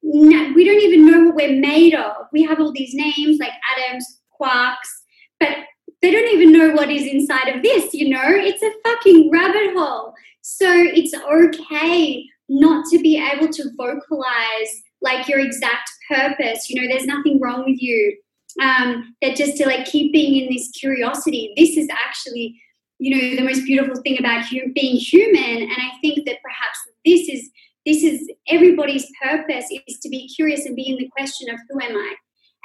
no, 0.02 0.52
we 0.54 0.64
don't 0.64 0.80
even 0.80 1.06
know 1.06 1.26
what 1.26 1.36
we're 1.36 1.60
made 1.60 1.94
of. 1.94 2.26
We 2.32 2.42
have 2.42 2.60
all 2.60 2.72
these 2.72 2.94
names 2.94 3.38
like 3.38 3.52
atoms 3.76 4.20
quarks 4.40 4.90
but 5.38 5.56
they 6.02 6.10
don't 6.10 6.28
even 6.34 6.52
know 6.52 6.74
what 6.74 6.90
is 6.90 7.06
inside 7.06 7.48
of 7.48 7.62
this 7.62 7.94
you 7.94 8.10
know? 8.10 8.22
It's 8.24 8.62
a 8.62 8.72
fucking 8.84 9.30
rabbit 9.30 9.76
hole. 9.76 10.12
So 10.42 10.66
it's 10.68 11.14
okay 11.14 12.26
not 12.48 12.84
to 12.90 12.98
be 12.98 13.16
able 13.16 13.50
to 13.50 13.70
vocalize 13.76 14.82
like 15.00 15.28
your 15.28 15.38
exact 15.38 15.88
purpose 16.10 16.68
you 16.68 16.80
know? 16.80 16.88
There's 16.88 17.06
nothing 17.06 17.40
wrong 17.40 17.64
with 17.64 17.80
you 17.80 18.16
um, 18.62 19.14
that 19.20 19.36
just 19.36 19.56
to 19.56 19.66
like 19.66 19.84
keep 19.86 20.12
being 20.12 20.42
in 20.42 20.52
this 20.52 20.70
curiosity 20.70 21.52
this 21.56 21.76
is 21.76 21.88
actually 21.90 22.54
you 22.98 23.10
know 23.10 23.36
the 23.36 23.48
most 23.48 23.64
beautiful 23.64 24.00
thing 24.02 24.16
about 24.18 24.44
being 24.74 24.96
human 24.96 25.62
and 25.62 25.72
i 25.72 25.90
think 26.00 26.24
that 26.26 26.38
perhaps 26.42 26.78
this 27.04 27.28
is 27.28 27.50
this 27.86 28.02
is 28.02 28.30
everybody's 28.48 29.06
purpose 29.22 29.66
is 29.86 29.98
to 30.00 30.08
be 30.08 30.28
curious 30.28 30.64
and 30.64 30.74
be 30.74 30.88
in 30.88 30.96
the 30.96 31.08
question 31.08 31.50
of 31.50 31.60
who 31.68 31.80
am 31.82 31.96
I, 31.96 32.14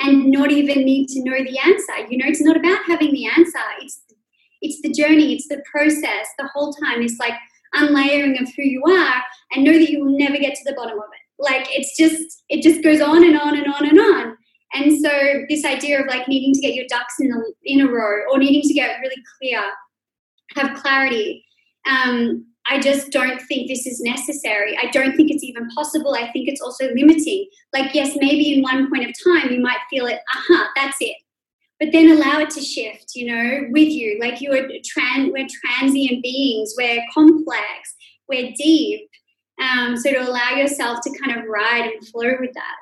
and 0.01 0.31
not 0.31 0.51
even 0.51 0.86
need 0.86 1.08
to 1.10 1.24
know 1.24 1.43
the 1.43 1.60
answer. 1.60 2.10
You 2.10 2.17
know, 2.17 2.25
it's 2.27 2.41
not 2.41 2.55
about 2.55 2.79
having 2.88 3.12
the 3.12 3.25
answer. 3.25 3.60
It's 3.81 4.01
it's 4.62 4.81
the 4.81 4.91
journey. 4.91 5.34
It's 5.34 5.48
the 5.48 5.62
process. 5.69 6.27
The 6.38 6.50
whole 6.53 6.74
time. 6.74 7.01
It's 7.01 7.19
like 7.19 7.34
unlayering 7.74 8.41
of 8.41 8.48
who 8.55 8.63
you 8.63 8.81
are, 8.86 9.22
and 9.51 9.63
know 9.63 9.74
that 9.74 9.89
you 9.89 10.03
will 10.03 10.17
never 10.17 10.38
get 10.38 10.55
to 10.55 10.63
the 10.65 10.75
bottom 10.75 10.98
of 10.98 11.05
it. 11.13 11.41
Like 11.43 11.67
it's 11.69 11.98
just 11.98 12.43
it 12.48 12.62
just 12.62 12.81
goes 12.81 13.01
on 13.01 13.24
and 13.24 13.38
on 13.38 13.58
and 13.58 13.67
on 13.74 13.86
and 13.86 14.00
on. 14.00 14.28
So 15.01 15.46
this 15.50 15.65
idea 15.65 16.01
of 16.01 16.08
like 16.08 16.27
needing 16.27 16.53
to 16.53 16.62
get 16.62 16.74
your 16.74 16.86
ducks 16.89 17.15
in 17.20 17.32
a, 17.32 17.39
in 17.63 17.82
a 17.82 17.91
row 17.91 18.24
or 18.32 18.38
needing 18.38 18.62
to 18.62 18.74
get 18.74 19.00
really 19.00 19.22
clear, 19.39 19.62
have 20.56 20.82
clarity. 20.82 21.46
Um, 21.89 22.46
I 22.70 22.79
just 22.79 23.12
don't 23.12 23.41
think 23.44 23.68
this 23.68 23.88
is 23.88 24.00
necessary. 24.01 24.77
I 24.77 24.88
don't 24.91 25.15
think 25.15 25.32
it's 25.32 25.44
even 25.44 25.68
possible. 25.70 26.13
I 26.13 26.32
think 26.32 26.48
it's 26.48 26.62
also 26.62 26.86
limiting. 26.94 27.48
Like, 27.74 27.96
yes, 27.96 28.15
maybe 28.20 28.53
in 28.53 28.62
one 28.62 28.89
point 28.89 29.10
of 29.10 29.15
time 29.24 29.51
you 29.51 29.60
might 29.60 29.79
feel 29.89 30.06
it, 30.06 30.20
uh-huh, 30.32 30.68
that's 30.75 30.98
it. 31.00 31.18
But 31.79 31.91
then 31.94 32.12
allow 32.12 32.39
it 32.39 32.50
to 32.51 32.62
shift, 32.62 33.15
you 33.15 33.34
know, 33.34 33.68
with 33.72 33.88
you. 33.88 34.20
Like 34.20 34.41
you're 34.41 34.68
trans, 34.86 35.32
we're 35.32 35.48
transient 35.63 36.22
beings, 36.22 36.74
we're 36.77 37.01
complex, 37.13 37.96
we're 38.27 38.51
deep. 38.58 39.10
Um, 39.60 39.98
so 39.98 40.12
to 40.12 40.18
allow 40.18 40.51
yourself 40.51 41.00
to 41.03 41.20
kind 41.20 41.39
of 41.39 41.46
ride 41.48 41.89
and 41.91 42.08
flow 42.08 42.34
with 42.39 42.53
that. 42.53 42.75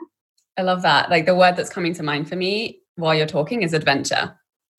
I 0.58 0.64
love 0.64 0.82
that. 0.82 1.10
Like 1.10 1.26
the 1.26 1.36
word 1.36 1.56
that's 1.56 1.70
coming 1.70 1.94
to 1.94 2.04
mind 2.04 2.28
for 2.28 2.36
me 2.36 2.82
while 2.96 3.14
you're 3.14 3.28
talking 3.28 3.62
is 3.62 3.74
adventure. 3.74 4.36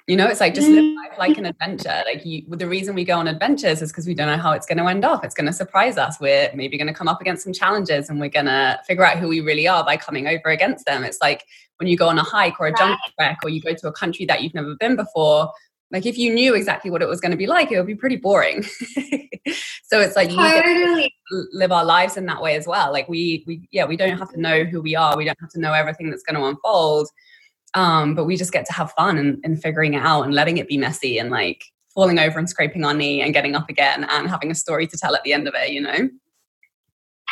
You 0.08 0.16
know, 0.16 0.26
it's 0.26 0.40
like 0.40 0.54
just 0.54 0.68
live 0.68 0.84
mm. 0.84 0.96
life 0.96 1.18
like 1.18 1.36
an 1.36 1.44
adventure. 1.44 2.02
Like 2.06 2.24
you, 2.24 2.42
the 2.48 2.66
reason 2.66 2.94
we 2.94 3.04
go 3.04 3.18
on 3.18 3.28
adventures 3.28 3.82
is 3.82 3.92
because 3.92 4.06
we 4.06 4.14
don't 4.14 4.26
know 4.26 4.42
how 4.42 4.52
it's 4.52 4.64
going 4.64 4.78
to 4.78 4.86
end 4.86 5.04
off. 5.04 5.22
It's 5.22 5.34
going 5.34 5.46
to 5.46 5.52
surprise 5.52 5.98
us. 5.98 6.18
We're 6.18 6.50
maybe 6.54 6.78
going 6.78 6.88
to 6.88 6.94
come 6.94 7.08
up 7.08 7.20
against 7.20 7.44
some 7.44 7.52
challenges, 7.52 8.08
and 8.08 8.18
we're 8.18 8.30
going 8.30 8.46
to 8.46 8.80
figure 8.86 9.04
out 9.04 9.18
who 9.18 9.28
we 9.28 9.42
really 9.42 9.68
are 9.68 9.84
by 9.84 9.98
coming 9.98 10.26
over 10.26 10.48
against 10.48 10.86
them. 10.86 11.04
It's 11.04 11.18
like 11.20 11.44
when 11.76 11.88
you 11.88 11.96
go 11.98 12.08
on 12.08 12.18
a 12.18 12.22
hike 12.22 12.58
or 12.58 12.68
a 12.68 12.72
jump 12.72 12.98
trek, 13.18 13.36
or 13.44 13.50
you 13.50 13.60
go 13.60 13.74
to 13.74 13.86
a 13.86 13.92
country 13.92 14.24
that 14.24 14.42
you've 14.42 14.54
never 14.54 14.74
been 14.76 14.96
before. 14.96 15.52
Like 15.90 16.06
if 16.06 16.16
you 16.16 16.32
knew 16.32 16.54
exactly 16.54 16.90
what 16.90 17.02
it 17.02 17.08
was 17.08 17.20
going 17.20 17.32
to 17.32 17.36
be 17.36 17.46
like, 17.46 17.70
it 17.70 17.76
would 17.76 17.86
be 17.86 17.94
pretty 17.94 18.16
boring. 18.16 18.64
so 19.84 20.00
it's 20.00 20.16
like 20.16 20.30
totally. 20.30 21.14
live 21.52 21.72
our 21.72 21.84
lives 21.84 22.16
in 22.16 22.26
that 22.26 22.42
way 22.42 22.56
as 22.56 22.66
well. 22.66 22.92
Like 22.92 23.08
we, 23.08 23.44
we, 23.46 23.68
yeah, 23.70 23.84
we 23.84 23.96
don't 23.96 24.18
have 24.18 24.30
to 24.32 24.40
know 24.40 24.64
who 24.64 24.80
we 24.80 24.96
are. 24.96 25.16
We 25.16 25.24
don't 25.24 25.40
have 25.40 25.50
to 25.50 25.60
know 25.60 25.72
everything 25.72 26.10
that's 26.10 26.22
going 26.22 26.36
to 26.36 26.46
unfold 26.46 27.08
um, 27.74 28.14
but 28.14 28.24
we 28.24 28.36
just 28.36 28.52
get 28.52 28.66
to 28.66 28.72
have 28.72 28.92
fun 28.92 29.18
and, 29.18 29.38
and 29.44 29.60
figuring 29.60 29.94
it 29.94 30.02
out 30.02 30.22
and 30.22 30.34
letting 30.34 30.58
it 30.58 30.68
be 30.68 30.78
messy 30.78 31.18
and 31.18 31.30
like 31.30 31.64
falling 31.94 32.18
over 32.18 32.38
and 32.38 32.48
scraping 32.48 32.84
our 32.84 32.94
knee 32.94 33.20
and 33.20 33.34
getting 33.34 33.54
up 33.54 33.68
again 33.68 34.04
and 34.04 34.28
having 34.28 34.50
a 34.50 34.54
story 34.54 34.86
to 34.86 34.96
tell 34.96 35.14
at 35.14 35.22
the 35.24 35.32
end 35.32 35.46
of 35.48 35.54
it, 35.56 35.70
you 35.70 35.80
know? 35.80 36.08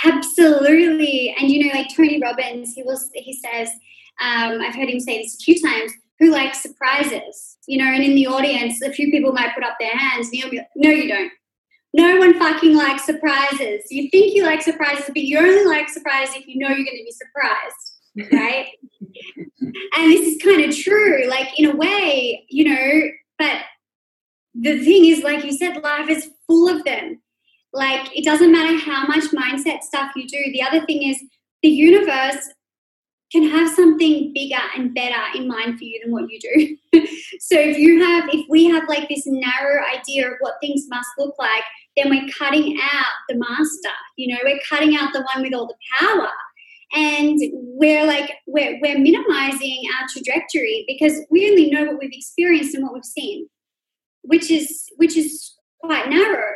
Absolutely. 0.04 1.34
And 1.38 1.50
you 1.50 1.64
know, 1.64 1.72
like 1.72 1.88
Tony 1.96 2.20
Robbins, 2.20 2.74
he 2.74 2.82
was 2.82 3.10
he 3.14 3.32
says, 3.32 3.70
um, 4.20 4.60
I've 4.60 4.74
heard 4.74 4.90
him 4.90 5.00
say 5.00 5.22
this 5.22 5.34
a 5.34 5.44
few 5.44 5.60
times, 5.60 5.92
who 6.18 6.30
likes 6.30 6.62
surprises? 6.62 7.56
You 7.66 7.78
know, 7.78 7.90
and 7.90 8.04
in 8.04 8.14
the 8.14 8.26
audience, 8.26 8.82
a 8.82 8.92
few 8.92 9.10
people 9.10 9.32
might 9.32 9.54
put 9.54 9.64
up 9.64 9.76
their 9.80 9.96
hands 9.96 10.28
and 10.28 10.36
he'll 10.36 10.50
be 10.50 10.58
like, 10.58 10.68
No, 10.76 10.90
you 10.90 11.08
don't. 11.08 11.32
No 11.96 12.18
one 12.18 12.38
fucking 12.38 12.76
likes 12.76 13.06
surprises. 13.06 13.84
You 13.90 14.10
think 14.10 14.34
you 14.34 14.44
like 14.44 14.60
surprises, 14.60 15.06
but 15.06 15.16
you 15.16 15.38
only 15.38 15.64
like 15.64 15.88
surprises 15.88 16.36
if 16.36 16.46
you 16.46 16.58
know 16.58 16.68
you're 16.68 16.84
gonna 16.84 16.90
be 16.90 17.12
surprised. 17.12 18.30
Right? 18.32 18.68
and 19.60 20.12
this 20.12 20.34
is 20.34 20.42
kind 20.42 20.62
of 20.62 20.76
true, 20.76 21.26
like 21.26 21.58
in 21.58 21.70
a 21.70 21.74
way, 21.74 22.44
you 22.50 22.64
know, 22.64 23.08
but 23.38 23.62
the 24.54 24.84
thing 24.84 25.06
is, 25.06 25.22
like 25.22 25.42
you 25.42 25.52
said, 25.52 25.82
life 25.82 26.10
is 26.10 26.30
full 26.46 26.68
of 26.68 26.84
them. 26.84 27.22
Like 27.72 28.14
it 28.14 28.24
doesn't 28.24 28.52
matter 28.52 28.78
how 28.78 29.06
much 29.06 29.24
mindset 29.30 29.82
stuff 29.82 30.12
you 30.16 30.28
do. 30.28 30.52
The 30.52 30.62
other 30.62 30.84
thing 30.84 31.02
is 31.02 31.22
the 31.62 31.68
universe 31.70 32.48
can 33.32 33.48
have 33.48 33.74
something 33.74 34.32
bigger 34.34 34.60
and 34.76 34.94
better 34.94 35.20
in 35.34 35.48
mind 35.48 35.78
for 35.78 35.84
you 35.84 36.00
than 36.02 36.12
what 36.12 36.30
you 36.30 36.38
do. 36.40 37.00
so 37.40 37.58
if 37.58 37.78
you 37.78 38.04
have 38.04 38.28
if 38.32 38.46
we 38.50 38.66
have 38.66 38.84
like 38.86 39.08
this 39.08 39.24
narrow 39.26 39.82
idea 39.84 40.28
of 40.28 40.34
what 40.40 40.56
things 40.60 40.84
must 40.88 41.08
look 41.18 41.34
like, 41.38 41.64
then 41.96 42.10
we're 42.10 42.28
cutting 42.38 42.76
out 42.82 43.12
the 43.28 43.36
master. 43.36 43.90
You 44.16 44.34
know, 44.34 44.40
we're 44.44 44.60
cutting 44.68 44.96
out 44.96 45.12
the 45.12 45.26
one 45.34 45.42
with 45.42 45.54
all 45.54 45.66
the 45.66 45.74
power 45.98 46.30
and 46.94 47.38
we're 47.52 48.06
like 48.06 48.30
we're, 48.46 48.78
we're 48.80 48.98
minimizing 48.98 49.82
our 49.98 50.06
trajectory 50.08 50.84
because 50.86 51.20
we 51.30 51.48
only 51.48 51.70
know 51.70 51.84
what 51.84 51.98
we've 52.00 52.12
experienced 52.12 52.74
and 52.74 52.84
what 52.84 52.94
we've 52.94 53.04
seen 53.04 53.48
which 54.22 54.50
is 54.50 54.84
which 54.96 55.16
is 55.16 55.54
quite 55.80 56.08
narrow 56.08 56.52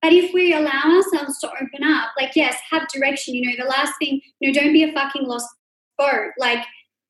but 0.00 0.12
if 0.12 0.32
we 0.32 0.52
allow 0.52 0.82
ourselves 0.84 1.38
to 1.38 1.48
open 1.48 1.84
up 1.84 2.10
like 2.18 2.34
yes 2.34 2.56
have 2.70 2.88
direction 2.88 3.34
you 3.34 3.42
know 3.46 3.62
the 3.62 3.68
last 3.68 3.92
thing 3.98 4.20
you 4.40 4.50
know 4.50 4.58
don't 4.58 4.72
be 4.72 4.84
a 4.84 4.92
fucking 4.92 5.26
lost 5.26 5.48
boat 5.98 6.30
like 6.38 6.64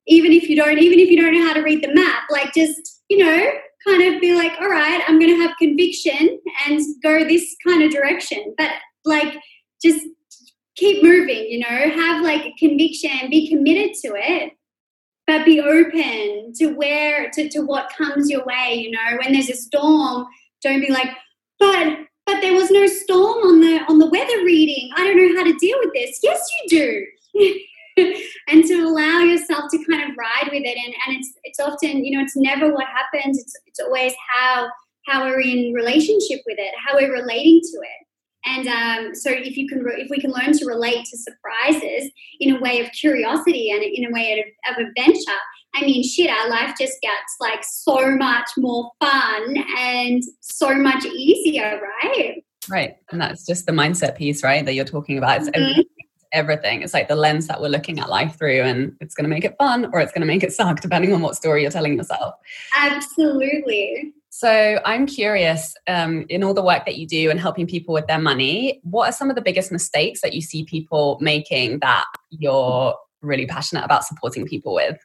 even 0.07 0.33
if 0.33 0.49
you 0.49 0.57
don't 0.57 0.79
even 0.79 0.99
if 0.99 1.09
you 1.11 1.21
don't 1.21 1.35
know 1.35 1.47
how 1.47 1.55
to 1.55 1.63
read 1.63 1.83
the 1.83 1.95
map 1.95 2.25
like 2.31 2.53
just 2.55 3.03
you 3.09 3.19
know 3.19 3.51
kind 3.87 4.03
of 4.03 4.21
be 4.21 4.35
like 4.35 4.53
all 4.61 4.69
right 4.69 5.03
i'm 5.07 5.19
going 5.19 5.31
to 5.31 5.43
have 5.43 5.57
conviction 5.59 6.39
and 6.67 6.81
go 7.03 7.25
this 7.25 7.55
kind 7.67 7.83
of 7.83 7.91
direction 7.91 8.55
but 8.57 8.71
like 9.05 9.35
just 9.83 10.07
keep 10.77 11.03
moving, 11.03 11.47
you 11.51 11.61
know, 11.61 11.67
have 11.67 12.23
like 12.23 12.57
conviction, 12.59 13.31
be 13.31 13.49
committed 13.49 13.95
to 14.03 14.13
it, 14.15 14.53
but 15.27 15.45
be 15.45 15.61
open 15.61 16.53
to 16.57 16.69
where 16.75 17.31
to, 17.31 17.49
to 17.49 17.61
what 17.61 17.93
comes 17.97 18.31
your 18.31 18.45
way, 18.45 18.75
you 18.75 18.91
know, 18.91 19.19
when 19.23 19.33
there's 19.33 19.51
a 19.51 19.57
storm, 19.57 20.27
don't 20.63 20.81
be 20.81 20.93
like, 20.93 21.11
but 21.59 21.99
but 22.27 22.41
there 22.41 22.55
was 22.55 22.71
no 22.71 22.87
storm 22.87 23.47
on 23.47 23.61
the 23.61 23.81
on 23.89 23.99
the 23.99 24.09
weather 24.09 24.45
reading. 24.45 24.91
I 24.97 25.05
don't 25.05 25.17
know 25.17 25.39
how 25.39 25.45
to 25.45 25.59
deal 25.59 25.79
with 25.81 25.93
this. 25.95 26.21
Yes, 26.23 26.47
you 26.63 27.07
do. 27.35 27.61
and 28.49 28.65
to 28.65 28.75
allow 28.75 29.21
yourself 29.21 29.71
to 29.71 29.85
kind 29.85 30.11
of 30.11 30.17
ride 30.17 30.51
with 30.51 30.63
it 30.65 30.77
and, 30.77 30.95
and 31.07 31.17
it's 31.17 31.33
it's 31.45 31.61
often, 31.61 32.05
you 32.05 32.17
know, 32.17 32.23
it's 32.23 32.37
never 32.37 32.73
what 32.73 32.87
happens, 32.87 33.39
it's 33.39 33.55
it's 33.67 33.81
always 33.81 34.15
how 34.33 34.69
how 35.07 35.25
we're 35.25 35.41
in 35.41 35.73
relationship 35.73 36.41
with 36.47 36.59
it, 36.59 36.75
how 36.85 36.97
we're 36.97 37.13
relating 37.13 37.61
to 37.61 37.79
it. 37.79 38.05
And 38.47 38.69
um, 38.69 39.15
so, 39.15 39.31
if 39.31 39.57
you 39.57 39.67
can, 39.67 39.81
re- 39.81 40.03
if 40.03 40.11
we 40.11 40.21
can 40.21 40.31
learn 40.31 40.53
to 40.53 40.67
relate 40.67 41.07
to 41.07 41.17
surprises 41.17 42.11
in 42.41 42.57
a 42.57 42.61
way 42.61 42.81
of 42.81 42.93
curiosity 42.93 43.71
and 43.71 43.83
in 43.83 44.05
a 44.05 44.13
way 44.13 44.39
of, 44.39 44.77
of 44.77 44.87
adventure, 44.87 45.39
I 45.75 45.81
mean, 45.81 46.03
shit, 46.03 46.31
our 46.31 46.51
life 46.51 46.75
just 46.79 47.01
gets 47.01 47.37
like 47.41 47.65
so 47.65 48.11
much 48.17 48.51
more 48.59 48.91
fun 49.01 49.57
and 49.79 50.23
so 50.41 50.75
much 50.75 51.07
easier, 51.07 51.81
right? 52.03 52.45
Right, 52.69 52.97
and 53.11 53.21
that's 53.21 53.47
just 53.47 53.67
the 53.67 53.73
mindset 53.73 54.17
piece, 54.17 54.43
right? 54.43 54.65
That 54.65 54.75
you're 54.75 54.85
talking 54.85 55.17
about. 55.17 55.41
It's 55.41 55.51
mm-hmm. 55.51 55.81
Everything. 56.35 56.83
It's 56.83 56.93
like 56.93 57.09
the 57.09 57.17
lens 57.17 57.47
that 57.47 57.61
we're 57.61 57.69
looking 57.69 57.99
at 57.99 58.11
life 58.11 58.37
through, 58.37 58.63
and 58.63 58.97
it's 59.01 59.15
going 59.15 59.25
to 59.25 59.31
make 59.31 59.45
it 59.45 59.55
fun 59.59 59.91
or 59.93 60.01
it's 60.01 60.13
going 60.13 60.21
to 60.21 60.27
make 60.27 60.43
it 60.43 60.53
suck, 60.53 60.81
depending 60.81 61.13
on 61.13 61.23
what 61.23 61.37
story 61.37 61.63
you're 61.63 61.71
telling 61.71 61.97
yourself. 61.97 62.35
Absolutely. 62.77 64.13
So 64.31 64.81
I'm 64.85 65.07
curious, 65.07 65.75
um, 65.87 66.27
in 66.29 66.43
all 66.43 66.55
the 66.55 66.63
work 66.63 66.85
that 66.87 66.97
you 66.97 67.07
do 67.07 67.31
and 67.31 67.39
helping 67.39 67.67
people 67.67 67.95
with 67.95 68.09
their 68.09 68.19
money, 68.19 68.81
what 68.83 69.09
are 69.09 69.13
some 69.13 69.31
of 69.31 69.37
the 69.37 69.43
biggest 69.43 69.71
mistakes 69.71 70.21
that 70.23 70.35
you 70.35 70.41
see 70.41 70.65
people 70.65 71.19
making 71.21 71.79
that 71.79 72.05
you're 72.31 72.97
really 73.23 73.47
passionate 73.47 73.85
about 73.85 74.05
supporting 74.05 74.45
people 74.45 74.75
with? 74.75 74.99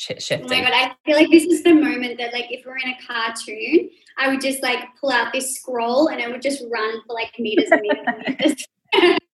shifting. 0.00 0.40
Oh 0.44 0.48
my 0.48 0.62
god, 0.62 0.72
I 0.72 0.94
feel 1.04 1.16
like 1.16 1.30
this 1.30 1.44
is 1.44 1.62
the 1.62 1.74
moment 1.74 2.18
that 2.18 2.32
like 2.32 2.50
if 2.50 2.64
we're 2.64 2.78
in 2.78 2.88
a 2.88 2.96
cartoon, 3.06 3.90
I 4.18 4.28
would 4.28 4.40
just 4.40 4.62
like 4.62 4.80
pull 5.00 5.10
out 5.10 5.32
this 5.32 5.56
scroll 5.56 6.08
and 6.08 6.22
I 6.22 6.28
would 6.28 6.42
just 6.42 6.62
run 6.70 7.02
for 7.06 7.14
like 7.14 7.38
meters 7.38 7.70
and 7.70 7.80
meters 7.82 8.06
and 8.06 8.38
meters. 8.38 9.18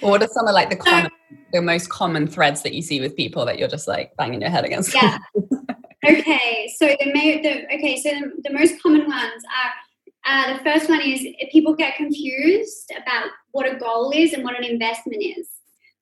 what 0.00 0.22
are 0.22 0.28
some 0.28 0.46
of 0.46 0.54
like 0.54 0.70
the 0.70 0.76
common, 0.76 1.10
the 1.52 1.62
most 1.62 1.90
common 1.90 2.26
threads 2.26 2.62
that 2.62 2.74
you 2.74 2.82
see 2.82 3.00
with 3.00 3.16
people 3.16 3.44
that 3.46 3.58
you're 3.58 3.68
just 3.68 3.88
like 3.88 4.16
banging 4.16 4.40
your 4.40 4.50
head 4.50 4.64
against? 4.64 4.94
Yeah. 4.94 5.18
Okay, 6.08 6.72
so 6.76 6.86
the, 6.86 7.12
the 7.42 7.64
okay, 7.74 7.96
so 8.00 8.10
the, 8.10 8.30
the 8.44 8.52
most 8.52 8.80
common 8.80 9.08
ones 9.08 9.42
are 9.44 9.72
uh, 10.26 10.56
the 10.56 10.62
first 10.62 10.88
one 10.88 11.00
is 11.00 11.26
people 11.50 11.74
get 11.74 11.96
confused 11.96 12.92
about 12.96 13.30
what 13.52 13.66
a 13.66 13.76
goal 13.76 14.12
is 14.14 14.32
and 14.32 14.44
what 14.44 14.56
an 14.56 14.64
investment 14.64 15.22
is. 15.22 15.48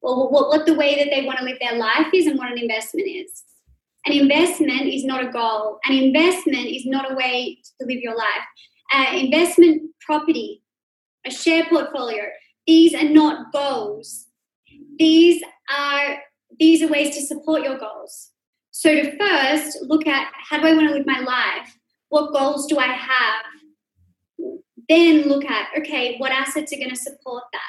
Well, 0.03 0.31
what, 0.31 0.49
what 0.49 0.67
the 0.67 0.75
way 0.75 0.97
that 0.97 1.11
they 1.15 1.25
want 1.25 1.39
to 1.39 1.45
live 1.45 1.59
their 1.61 1.79
life 1.79 2.09
is 2.13 2.27
and 2.27 2.39
what 2.39 2.51
an 2.51 2.59
investment 2.59 3.09
is. 3.09 3.45
An 4.07 4.13
investment 4.13 4.83
is 4.83 5.05
not 5.05 5.25
a 5.25 5.31
goal. 5.31 5.79
An 5.87 5.95
investment 5.95 6.67
is 6.67 6.85
not 6.85 7.11
a 7.11 7.15
way 7.15 7.59
to 7.81 7.87
live 7.87 8.01
your 8.01 8.17
life. 8.17 8.45
Uh, 8.93 9.17
investment 9.17 9.83
property, 10.01 10.63
a 11.27 11.31
share 11.31 11.65
portfolio, 11.67 12.25
these 12.67 12.95
are 12.95 13.09
not 13.09 13.53
goals. 13.53 14.27
These 14.99 15.43
are 15.71 16.19
these 16.59 16.83
are 16.83 16.89
ways 16.89 17.15
to 17.17 17.23
support 17.23 17.63
your 17.63 17.79
goals. 17.79 18.31
So 18.71 18.95
to 18.95 19.17
first 19.19 19.79
look 19.83 20.07
at 20.07 20.33
how 20.49 20.61
do 20.61 20.67
I 20.67 20.75
want 20.75 20.89
to 20.89 20.95
live 20.95 21.07
my 21.07 21.21
life? 21.21 21.77
What 22.09 22.33
goals 22.33 22.67
do 22.67 22.79
I 22.79 22.87
have? 22.87 23.45
Then 24.89 25.23
look 25.23 25.45
at 25.45 25.69
okay, 25.79 26.17
what 26.19 26.33
assets 26.33 26.73
are 26.73 26.77
going 26.77 26.91
to 26.91 26.97
support 26.97 27.45
that? 27.53 27.61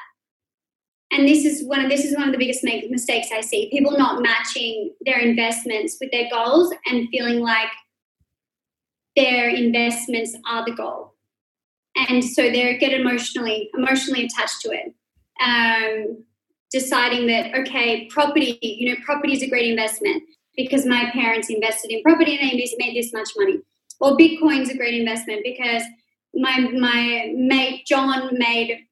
And 1.12 1.28
this 1.28 1.46
is 1.46 1.66
one 1.66 1.84
of 1.84 1.90
this 1.90 2.04
is 2.04 2.16
one 2.16 2.28
of 2.28 2.32
the 2.32 2.38
biggest 2.38 2.64
make, 2.64 2.90
mistakes 2.90 3.30
I 3.34 3.42
see. 3.42 3.70
People 3.72 3.98
not 3.98 4.22
matching 4.22 4.94
their 5.06 5.20
investments 5.20 5.98
with 6.00 6.12
their 6.12 6.30
goals 6.30 6.74
and 6.86 7.08
feeling 7.10 7.40
like 7.40 7.70
their 9.16 9.50
investments 9.50 10.36
are 10.48 10.66
the 10.66 10.74
goal. 10.74 11.15
And 11.96 12.24
so 12.24 12.44
they 12.44 12.78
get 12.78 12.94
emotionally 12.94 13.70
emotionally 13.78 14.26
attached 14.26 14.62
to 14.62 14.70
it. 14.72 14.94
Um, 15.42 16.24
deciding 16.72 17.28
that 17.28 17.54
okay, 17.56 18.08
property, 18.08 18.58
you 18.62 18.90
know, 18.90 19.00
property 19.06 19.34
is 19.34 19.44
a 19.44 19.50
great 19.50 19.70
investment 19.70 20.24
because 20.56 20.86
my 20.86 21.10
parents 21.12 21.50
invested 21.50 21.92
in 21.92 22.02
property 22.02 22.38
and 22.38 22.50
they 22.50 22.76
made 22.78 22.96
this 22.96 23.14
much 23.14 23.30
money. 23.38 23.60
Or 24.00 24.18
Bitcoin's 24.18 24.70
a 24.70 24.78
great 24.78 24.94
investment 24.96 25.42
because 25.44 25.84
my 26.34 26.60
my 26.78 27.32
mate 27.36 27.86
John 27.86 28.30
made 28.38 28.86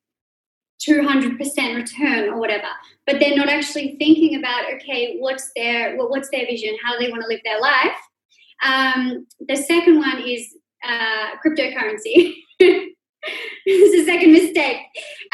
200% 0.88 1.38
return 1.76 2.30
or 2.30 2.40
whatever 2.40 2.68
but 3.06 3.20
they're 3.20 3.36
not 3.36 3.50
actually 3.50 3.96
thinking 4.00 4.38
about 4.38 4.64
okay 4.74 5.18
what's 5.20 5.52
their 5.56 5.96
what's 5.98 6.30
their 6.30 6.46
vision 6.46 6.76
how 6.84 6.98
do 6.98 7.06
they 7.06 7.12
want 7.12 7.22
to 7.22 7.28
live 7.28 7.40
their 7.46 7.60
life 7.60 7.98
um, 8.64 9.26
the 9.48 9.56
second 9.56 10.00
one 10.00 10.22
is 10.26 10.56
uh, 10.88 11.36
cryptocurrency 11.46 12.36
is 13.66 14.02
a 14.02 14.06
second 14.06 14.32
mistake 14.32 14.78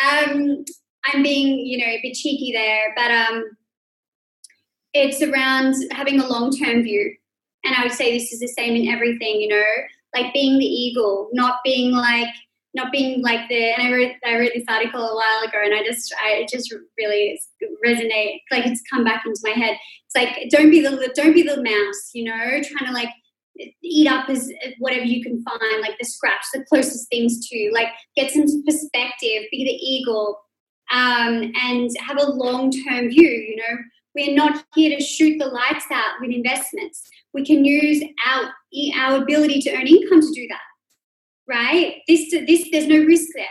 um, 0.03 0.63
i'm 1.05 1.23
being 1.23 1.65
you 1.65 1.77
know 1.77 1.91
a 1.91 1.99
bit 2.01 2.13
cheeky 2.13 2.51
there 2.51 2.93
but 2.95 3.11
um, 3.11 3.43
it's 4.93 5.21
around 5.21 5.75
having 5.91 6.19
a 6.19 6.27
long-term 6.27 6.83
view 6.83 7.13
and 7.63 7.75
i 7.75 7.83
would 7.83 7.91
say 7.91 8.17
this 8.17 8.31
is 8.31 8.39
the 8.39 8.47
same 8.47 8.75
in 8.75 8.87
everything 8.87 9.39
you 9.41 9.47
know 9.47 9.63
like 10.15 10.33
being 10.33 10.57
the 10.57 10.65
eagle 10.65 11.29
not 11.33 11.57
being 11.63 11.91
like 11.91 12.33
not 12.73 12.91
being 12.91 13.21
like 13.21 13.47
the 13.49 13.71
and 13.71 13.81
I 13.81 13.91
read 13.91 14.15
I 14.25 14.37
read 14.37 14.51
this 14.53 14.65
article 14.67 15.01
a 15.01 15.15
while 15.15 15.47
ago 15.47 15.57
and 15.63 15.73
I 15.73 15.83
just 15.83 16.13
I 16.21 16.45
just 16.51 16.73
really 16.97 17.39
resonate 17.85 18.41
like 18.51 18.65
it's 18.65 18.81
come 18.89 19.03
back 19.03 19.23
into 19.25 19.39
my 19.43 19.51
head. 19.51 19.75
It's 20.05 20.15
like 20.15 20.49
don't 20.49 20.69
be 20.69 20.81
the 20.81 21.11
don't 21.15 21.33
be 21.33 21.41
the 21.41 21.61
mouse, 21.63 22.11
you 22.13 22.25
know, 22.25 22.61
trying 22.61 22.85
to 22.85 22.91
like 22.91 23.09
eat 23.83 24.07
up 24.07 24.29
as 24.29 24.51
whatever 24.79 25.05
you 25.05 25.23
can 25.23 25.43
find, 25.43 25.81
like 25.81 25.97
the 25.99 26.05
scraps, 26.05 26.49
the 26.53 26.63
closest 26.65 27.09
things 27.09 27.47
to, 27.47 27.71
like 27.73 27.89
get 28.15 28.31
some 28.31 28.45
perspective, 28.65 29.43
be 29.51 29.63
the 29.63 29.71
eagle, 29.71 30.39
um, 30.91 31.51
and 31.61 31.89
have 32.07 32.17
a 32.17 32.31
long 32.31 32.71
term 32.71 33.09
view. 33.09 33.29
You 33.29 33.55
know, 33.57 33.77
we're 34.15 34.35
not 34.35 34.63
here 34.75 34.97
to 34.97 35.03
shoot 35.03 35.37
the 35.37 35.47
lights 35.47 35.85
out 35.91 36.15
with 36.21 36.31
investments. 36.31 37.03
We 37.33 37.45
can 37.45 37.65
use 37.65 38.03
our 38.25 38.51
our 38.97 39.21
ability 39.21 39.61
to 39.61 39.75
earn 39.75 39.87
income 39.87 40.21
to 40.21 40.31
do 40.33 40.47
that 40.49 40.61
right? 41.49 41.95
This, 42.07 42.31
this, 42.31 42.69
there's 42.71 42.87
no 42.87 43.03
risk 43.03 43.27
there. 43.35 43.45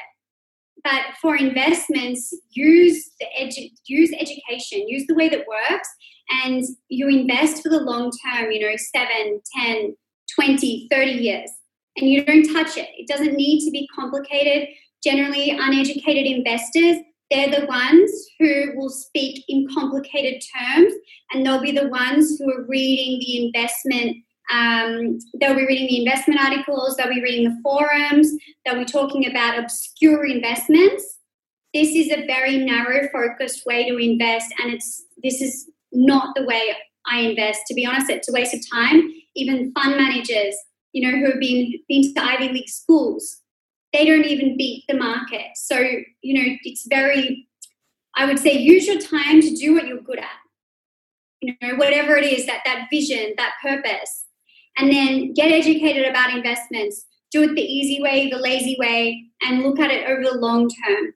But 0.85 1.17
for 1.21 1.37
investments, 1.37 2.33
use 2.51 3.11
the 3.21 3.27
edu- 3.39 3.73
use 3.87 4.13
education, 4.13 4.89
use 4.89 5.05
the 5.09 5.15
way 5.15 5.29
that 5.29 5.45
works, 5.47 5.89
and 6.31 6.65
you 6.89 7.09
invest 7.09 7.63
for 7.63 7.69
the 7.69 7.81
long 7.81 8.11
term, 8.25 8.51
you 8.51 8.61
know, 8.61 8.77
7, 8.77 9.41
10, 9.57 9.97
20, 10.35 10.89
30 10.91 11.11
years, 11.11 11.51
and 11.97 12.09
you 12.09 12.25
don't 12.25 12.53
touch 12.53 12.77
it. 12.77 12.89
It 12.97 13.09
doesn't 13.09 13.35
need 13.35 13.65
to 13.65 13.71
be 13.71 13.89
complicated. 13.95 14.69
Generally, 15.03 15.51
uneducated 15.51 16.27
investors, 16.27 16.97
they're 17.31 17.61
the 17.61 17.67
ones 17.67 18.11
who 18.39 18.73
will 18.75 18.89
speak 18.89 19.45
in 19.49 19.69
complicated 19.73 20.43
terms, 20.57 20.93
and 21.33 21.45
they'll 21.45 21.61
be 21.61 21.73
the 21.73 21.89
ones 21.89 22.39
who 22.39 22.51
are 22.51 22.65
reading 22.67 23.19
the 23.21 23.47
investment 23.47 24.17
um, 24.51 25.19
they'll 25.39 25.55
be 25.55 25.67
reading 25.67 25.89
the 25.89 25.99
investment 25.99 26.41
articles, 26.41 26.97
they'll 26.97 27.13
be 27.13 27.23
reading 27.23 27.45
the 27.45 27.61
forums, 27.63 28.33
they'll 28.65 28.79
be 28.79 28.85
talking 28.85 29.29
about 29.29 29.59
obscure 29.59 30.25
investments. 30.25 31.19
This 31.75 31.91
is 31.91 32.11
a 32.11 32.27
very 32.27 32.59
narrow 32.59 33.09
focused 33.13 33.67
way 33.67 33.89
to 33.89 33.99
invest, 33.99 34.53
and 34.63 34.73
it's 34.73 35.05
this 35.23 35.43
is 35.43 35.71
not 35.93 36.35
the 36.35 36.45
way 36.45 36.75
I 37.07 37.21
invest. 37.21 37.63
To 37.69 37.75
be 37.75 37.87
honest, 37.87 38.11
it's 38.11 38.29
a 38.29 38.33
waste 38.33 38.55
of 38.55 38.61
time. 38.71 39.11
Even 39.35 39.73
fund 39.73 39.97
managers, 39.97 40.55
you 40.93 41.03
know, 41.09 41.17
who 41.17 41.31
have 41.31 41.41
been 41.41 41.75
been 41.89 42.15
to 42.15 42.25
Ivy 42.25 42.49
League 42.49 42.69
schools, 42.69 43.41
they 43.93 44.05
don't 44.05 44.25
even 44.25 44.57
beat 44.57 44.85
the 44.89 44.97
market. 44.97 45.47
So, 45.55 45.79
you 46.23 46.35
know, 46.35 46.57
it's 46.65 46.87
very 46.89 47.49
I 48.17 48.27
would 48.27 48.39
say 48.39 48.53
use 48.53 48.87
your 48.87 48.99
time 48.99 49.41
to 49.41 49.55
do 49.55 49.75
what 49.75 49.87
you're 49.87 50.01
good 50.01 50.19
at. 50.19 50.27
You 51.41 51.55
know, 51.63 51.77
whatever 51.77 52.17
it 52.17 52.25
is, 52.25 52.47
that 52.47 52.63
that 52.65 52.89
vision, 52.91 53.35
that 53.37 53.53
purpose 53.63 54.25
and 54.79 54.91
then 54.91 55.33
get 55.35 55.51
educated 55.51 56.07
about 56.07 56.35
investments. 56.35 57.05
Do 57.31 57.43
it 57.43 57.55
the 57.55 57.61
easy 57.63 58.01
way, 58.01 58.31
the 58.31 58.39
lazy 58.39 58.77
way, 58.79 59.25
and 59.43 59.63
look 59.63 59.79
at 59.79 59.91
it 59.91 60.09
over 60.09 60.23
the 60.23 60.39
long 60.39 60.71
term. 60.87 61.13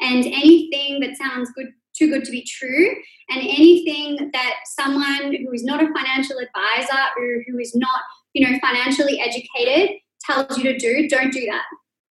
And 0.00 0.24
anything 0.24 1.00
that 1.00 1.16
sounds 1.16 1.50
good, 1.54 1.68
too 1.96 2.10
good 2.10 2.24
to 2.24 2.30
be 2.30 2.44
true, 2.44 2.88
and 3.30 3.40
anything 3.40 4.30
that 4.32 4.54
someone 4.64 5.34
who 5.34 5.52
is 5.52 5.64
not 5.64 5.82
a 5.82 5.92
financial 5.92 6.36
advisor 6.38 7.02
or 7.18 7.44
who 7.46 7.58
is 7.58 7.74
not, 7.74 8.00
you 8.32 8.48
know, 8.48 8.58
financially 8.60 9.20
educated 9.20 9.98
tells 10.24 10.56
you 10.58 10.64
to 10.64 10.78
do, 10.78 11.08
don't 11.08 11.32
do 11.32 11.46
that. 11.46 11.62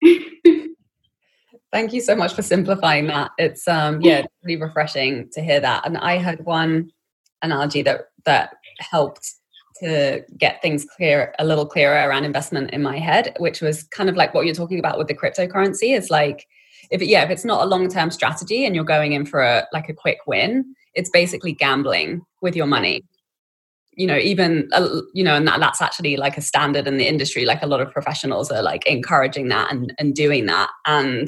Thank 1.71 1.93
you 1.93 2.01
so 2.01 2.15
much 2.15 2.33
for 2.33 2.41
simplifying 2.41 3.07
that. 3.07 3.31
It's 3.37 3.67
um 3.67 4.01
yeah, 4.01 4.25
really 4.43 4.59
refreshing 4.59 5.29
to 5.33 5.41
hear 5.41 5.59
that. 5.59 5.85
And 5.85 5.97
I 5.97 6.17
had 6.17 6.43
one 6.45 6.91
analogy 7.41 7.81
that 7.83 8.09
that 8.25 8.55
helped 8.79 9.33
to 9.81 10.23
get 10.37 10.61
things 10.61 10.85
clear 10.97 11.33
a 11.39 11.45
little 11.45 11.65
clearer 11.65 12.07
around 12.07 12.25
investment 12.25 12.71
in 12.71 12.83
my 12.83 12.99
head 12.99 13.33
which 13.39 13.61
was 13.61 13.83
kind 13.83 14.09
of 14.09 14.17
like 14.17 14.33
what 14.33 14.45
you're 14.45 14.53
talking 14.53 14.79
about 14.79 14.97
with 14.97 15.07
the 15.07 15.13
cryptocurrency 15.13 15.95
is 15.97 16.09
like 16.09 16.45
if 16.89 17.01
yeah 17.01 17.23
if 17.23 17.29
it's 17.29 17.45
not 17.45 17.63
a 17.63 17.65
long-term 17.65 18.11
strategy 18.11 18.65
and 18.65 18.75
you're 18.75 18.83
going 18.83 19.13
in 19.13 19.25
for 19.25 19.41
a 19.41 19.67
like 19.73 19.89
a 19.89 19.93
quick 19.93 20.19
win 20.27 20.75
it's 20.95 21.09
basically 21.09 21.53
gambling 21.53 22.21
with 22.41 22.55
your 22.55 22.67
money. 22.67 23.03
You 23.93 24.07
know 24.07 24.17
even 24.17 24.69
uh, 24.71 25.01
you 25.13 25.23
know 25.23 25.35
and 25.35 25.47
that, 25.47 25.59
that's 25.59 25.81
actually 25.81 26.15
like 26.17 26.37
a 26.37 26.41
standard 26.41 26.87
in 26.87 26.97
the 26.97 27.07
industry. 27.07 27.45
Like 27.45 27.61
a 27.61 27.67
lot 27.67 27.81
of 27.81 27.91
professionals 27.91 28.51
are 28.51 28.61
like 28.61 28.85
encouraging 28.85 29.49
that 29.49 29.71
and, 29.71 29.93
and 29.99 30.15
doing 30.15 30.45
that. 30.45 30.69
And 30.85 31.27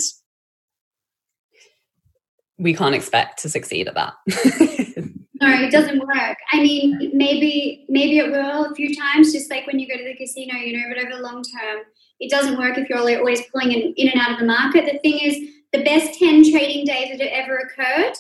we 2.58 2.74
can't 2.74 2.96
expect 2.96 3.42
to 3.42 3.50
succeed 3.50 3.88
at 3.88 3.96
that. 3.96 4.14
No, 5.42 5.50
it 5.50 5.72
doesn't 5.72 5.98
work. 5.98 6.38
I 6.52 6.62
mean, 6.62 7.10
maybe 7.16 7.88
maybe 7.90 8.20
it 8.20 8.30
will 8.30 8.66
a 8.66 8.76
few 8.76 8.96
times, 8.96 9.34
just 9.34 9.50
like 9.50 9.66
when 9.66 9.80
you 9.80 9.88
go 9.88 9.98
to 9.98 10.04
the 10.04 10.16
casino, 10.16 10.54
you 10.54 10.78
know, 10.78 10.84
but 10.88 11.04
over 11.04 11.16
the 11.16 11.24
long 11.24 11.42
term, 11.42 11.80
it 12.22 12.30
doesn't 12.30 12.58
work 12.58 12.78
if 12.78 12.88
you're 12.88 13.00
always 13.00 13.42
pulling 13.52 13.72
in, 13.72 13.94
in 13.98 14.08
and 14.08 14.22
out 14.22 14.32
of 14.32 14.40
the 14.40 14.46
market. 14.46 14.86
The 14.86 15.00
thing 15.00 15.20
is, 15.20 15.38
the 15.74 15.84
best 15.84 16.20
10 16.20 16.52
trading 16.52 16.86
days 16.86 17.10
that 17.10 17.20
have 17.20 17.44
ever 17.44 17.58
occurred 17.58 18.14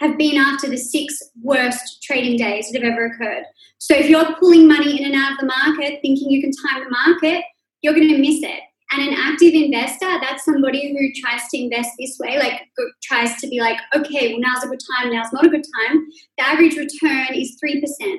have 0.00 0.18
been 0.18 0.36
after 0.36 0.68
the 0.68 0.76
six 0.76 1.22
worst 1.42 2.02
trading 2.02 2.36
days 2.36 2.70
that 2.70 2.82
have 2.82 2.92
ever 2.92 3.06
occurred. 3.06 3.44
So 3.78 3.94
if 3.94 4.08
you're 4.10 4.34
pulling 4.36 4.66
money 4.66 5.00
in 5.00 5.06
and 5.06 5.14
out 5.14 5.32
of 5.32 5.38
the 5.38 5.46
market, 5.46 6.00
thinking 6.02 6.30
you 6.30 6.42
can 6.42 6.50
time 6.50 6.84
the 6.84 6.90
market, 6.90 7.44
you're 7.80 7.94
going 7.94 8.08
to 8.08 8.18
miss 8.18 8.42
it. 8.42 8.60
And 8.92 9.08
an 9.08 9.14
active 9.18 9.52
investor, 9.52 10.08
that's 10.20 10.44
somebody 10.44 10.92
who 10.92 11.20
tries 11.20 11.48
to 11.48 11.58
invest 11.58 11.90
this 11.98 12.18
way, 12.20 12.38
like 12.38 12.62
tries 13.02 13.36
to 13.40 13.48
be 13.48 13.60
like, 13.60 13.78
okay, 13.94 14.32
well, 14.32 14.40
now's 14.40 14.64
a 14.64 14.68
good 14.68 14.80
time, 14.96 15.12
now's 15.12 15.32
not 15.32 15.46
a 15.46 15.50
good 15.50 15.64
time. 15.88 16.06
The 16.38 16.46
average 16.46 16.76
return 16.76 17.34
is 17.34 17.58
3%. 17.62 18.18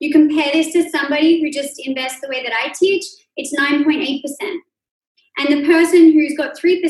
You 0.00 0.10
compare 0.10 0.50
this 0.52 0.72
to 0.72 0.88
somebody 0.88 1.40
who 1.40 1.50
just 1.50 1.78
invests 1.86 2.20
the 2.20 2.28
way 2.28 2.42
that 2.42 2.54
I 2.54 2.72
teach, 2.78 3.04
it's 3.40 3.58
9.8%. 3.58 4.58
And 5.38 5.48
the 5.48 5.66
person 5.66 6.12
who's 6.12 6.36
got 6.36 6.56
3%, 6.58 6.82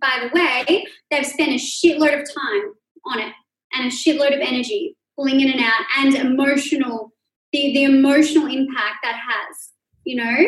by 0.00 0.20
the 0.22 0.30
way, 0.32 0.86
they've 1.10 1.26
spent 1.26 1.50
a 1.50 1.54
shitload 1.54 2.20
of 2.20 2.28
time 2.32 2.72
on 3.06 3.18
it 3.18 3.32
and 3.72 3.86
a 3.86 3.94
shitload 3.94 4.34
of 4.34 4.40
energy 4.40 4.96
pulling 5.16 5.40
in 5.40 5.50
and 5.50 5.60
out 5.60 5.84
and 5.98 6.14
emotional, 6.14 7.12
the, 7.52 7.72
the 7.72 7.84
emotional 7.84 8.46
impact 8.46 8.98
that 9.02 9.16
has, 9.16 9.70
you 10.04 10.16
know? 10.16 10.46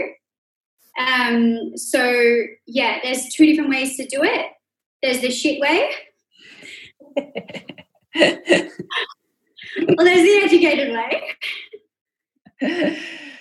Um, 0.98 1.76
so 1.76 2.44
yeah, 2.66 2.98
there's 3.02 3.32
two 3.34 3.46
different 3.46 3.70
ways 3.70 3.96
to 3.96 4.06
do 4.06 4.22
it. 4.22 4.46
There's 5.02 5.20
the 5.20 5.30
shit 5.30 5.60
way. 5.60 5.90
well, 7.16 7.26
there's 9.98 10.22
the 10.22 10.40
educated 10.44 10.92
way. 12.60 12.98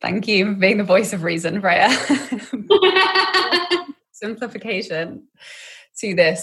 Thank 0.00 0.28
you 0.28 0.46
for 0.46 0.54
being 0.54 0.78
the 0.78 0.84
voice 0.84 1.12
of 1.12 1.22
reason, 1.22 1.60
Freya. 1.60 1.88
Simplification 4.12 5.26
to 5.98 6.14
this 6.14 6.42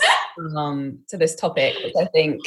um, 0.55 0.99
to 1.09 1.17
this 1.17 1.35
topic, 1.35 1.75
which 1.83 1.93
I 1.99 2.05
think 2.05 2.41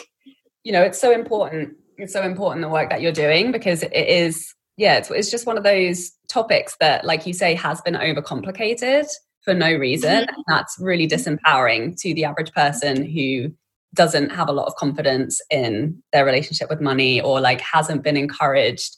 you 0.64 0.73
know 0.73 0.83
it's 0.83 1.01
so 1.01 1.12
important. 1.12 1.75
It's 1.99 2.12
so 2.12 2.23
important 2.23 2.62
the 2.62 2.69
work 2.69 2.90
that 2.90 3.01
you're 3.01 3.12
doing 3.12 3.53
because 3.53 3.83
it 3.83 3.92
is 3.92 4.55
yeah, 4.77 4.99
it's, 4.99 5.11
it's 5.11 5.31
just 5.31 5.47
one 5.47 5.57
of 5.57 5.64
those 5.64 6.12
topics 6.29 6.77
that, 6.81 7.05
like 7.05 7.27
you 7.27 7.33
say, 7.33 7.55
has 7.55 7.81
been 7.81 7.95
overcomplicated 7.95 9.07
for 9.42 9.55
no 9.55 9.73
reason. 9.73 10.25
Mm-hmm. 10.25 10.40
That's 10.49 10.77
really 10.79 11.09
disempowering 11.09 11.99
to 12.01 12.14
the 12.14 12.25
average 12.25 12.53
person 12.53 13.05
who 13.05 13.53
doesn't 13.95 14.31
have 14.31 14.49
a 14.49 14.53
lot 14.53 14.66
of 14.66 14.75
confidence 14.75 15.40
in 15.51 16.03
their 16.12 16.27
relationship 16.27 16.69
with 16.69 16.81
money 16.83 17.21
or 17.21 17.40
like 17.40 17.61
hasn't 17.62 18.03
been 18.03 18.16
encouraged, 18.16 18.97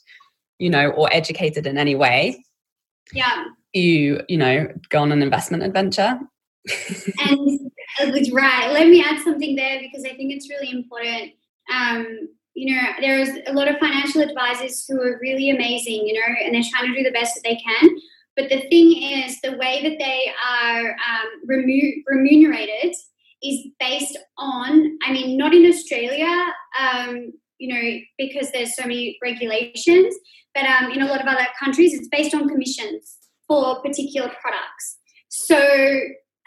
you 0.59 0.69
know, 0.69 0.89
or 0.89 1.11
educated 1.11 1.65
in 1.65 1.77
any 1.77 1.95
way. 1.95 2.43
Yeah. 3.13 3.45
You, 3.73 4.21
you 4.27 4.37
know, 4.37 4.67
go 4.89 4.99
on 4.99 5.11
an 5.11 5.23
investment 5.23 5.63
adventure. 5.63 6.19
and 7.29 7.71
right. 8.31 8.71
Let 8.71 8.87
me 8.87 9.03
add 9.03 9.21
something 9.23 9.55
there 9.55 9.79
because 9.79 10.03
I 10.05 10.15
think 10.15 10.33
it's 10.33 10.49
really 10.49 10.71
important. 10.71 11.33
Um, 11.73 12.29
you 12.53 12.75
know, 12.75 12.81
there's 12.99 13.29
a 13.47 13.53
lot 13.53 13.67
of 13.67 13.77
financial 13.79 14.21
advisors 14.21 14.85
who 14.87 14.99
are 15.01 15.19
really 15.21 15.49
amazing, 15.49 16.05
you 16.07 16.13
know, 16.13 16.35
and 16.43 16.53
they're 16.53 16.69
trying 16.69 16.91
to 16.91 16.97
do 16.97 17.03
the 17.03 17.11
best 17.11 17.35
that 17.35 17.43
they 17.43 17.55
can. 17.55 17.89
But 18.35 18.49
the 18.49 18.61
thing 18.69 19.01
is, 19.01 19.39
the 19.41 19.57
way 19.57 19.81
that 19.83 19.97
they 19.97 20.31
are 20.47 20.89
um, 20.91 21.47
remu- 21.49 22.03
remunerated 22.07 22.95
is 23.43 23.67
based 23.79 24.17
on, 24.37 24.97
I 25.05 25.11
mean, 25.11 25.37
not 25.37 25.53
in 25.53 25.65
Australia, 25.65 26.53
um, 26.79 27.33
you 27.59 27.73
know, 27.73 27.99
because 28.17 28.51
there's 28.51 28.75
so 28.75 28.83
many 28.83 29.17
regulations, 29.21 30.15
but 30.55 30.65
um, 30.65 30.91
in 30.91 31.01
a 31.01 31.05
lot 31.05 31.21
of 31.21 31.27
other 31.27 31.45
countries, 31.59 31.93
it's 31.93 32.07
based 32.07 32.33
on 32.33 32.47
commissions 32.47 33.17
for 33.47 33.81
particular 33.81 34.31
products. 34.41 34.97
So, 35.27 35.57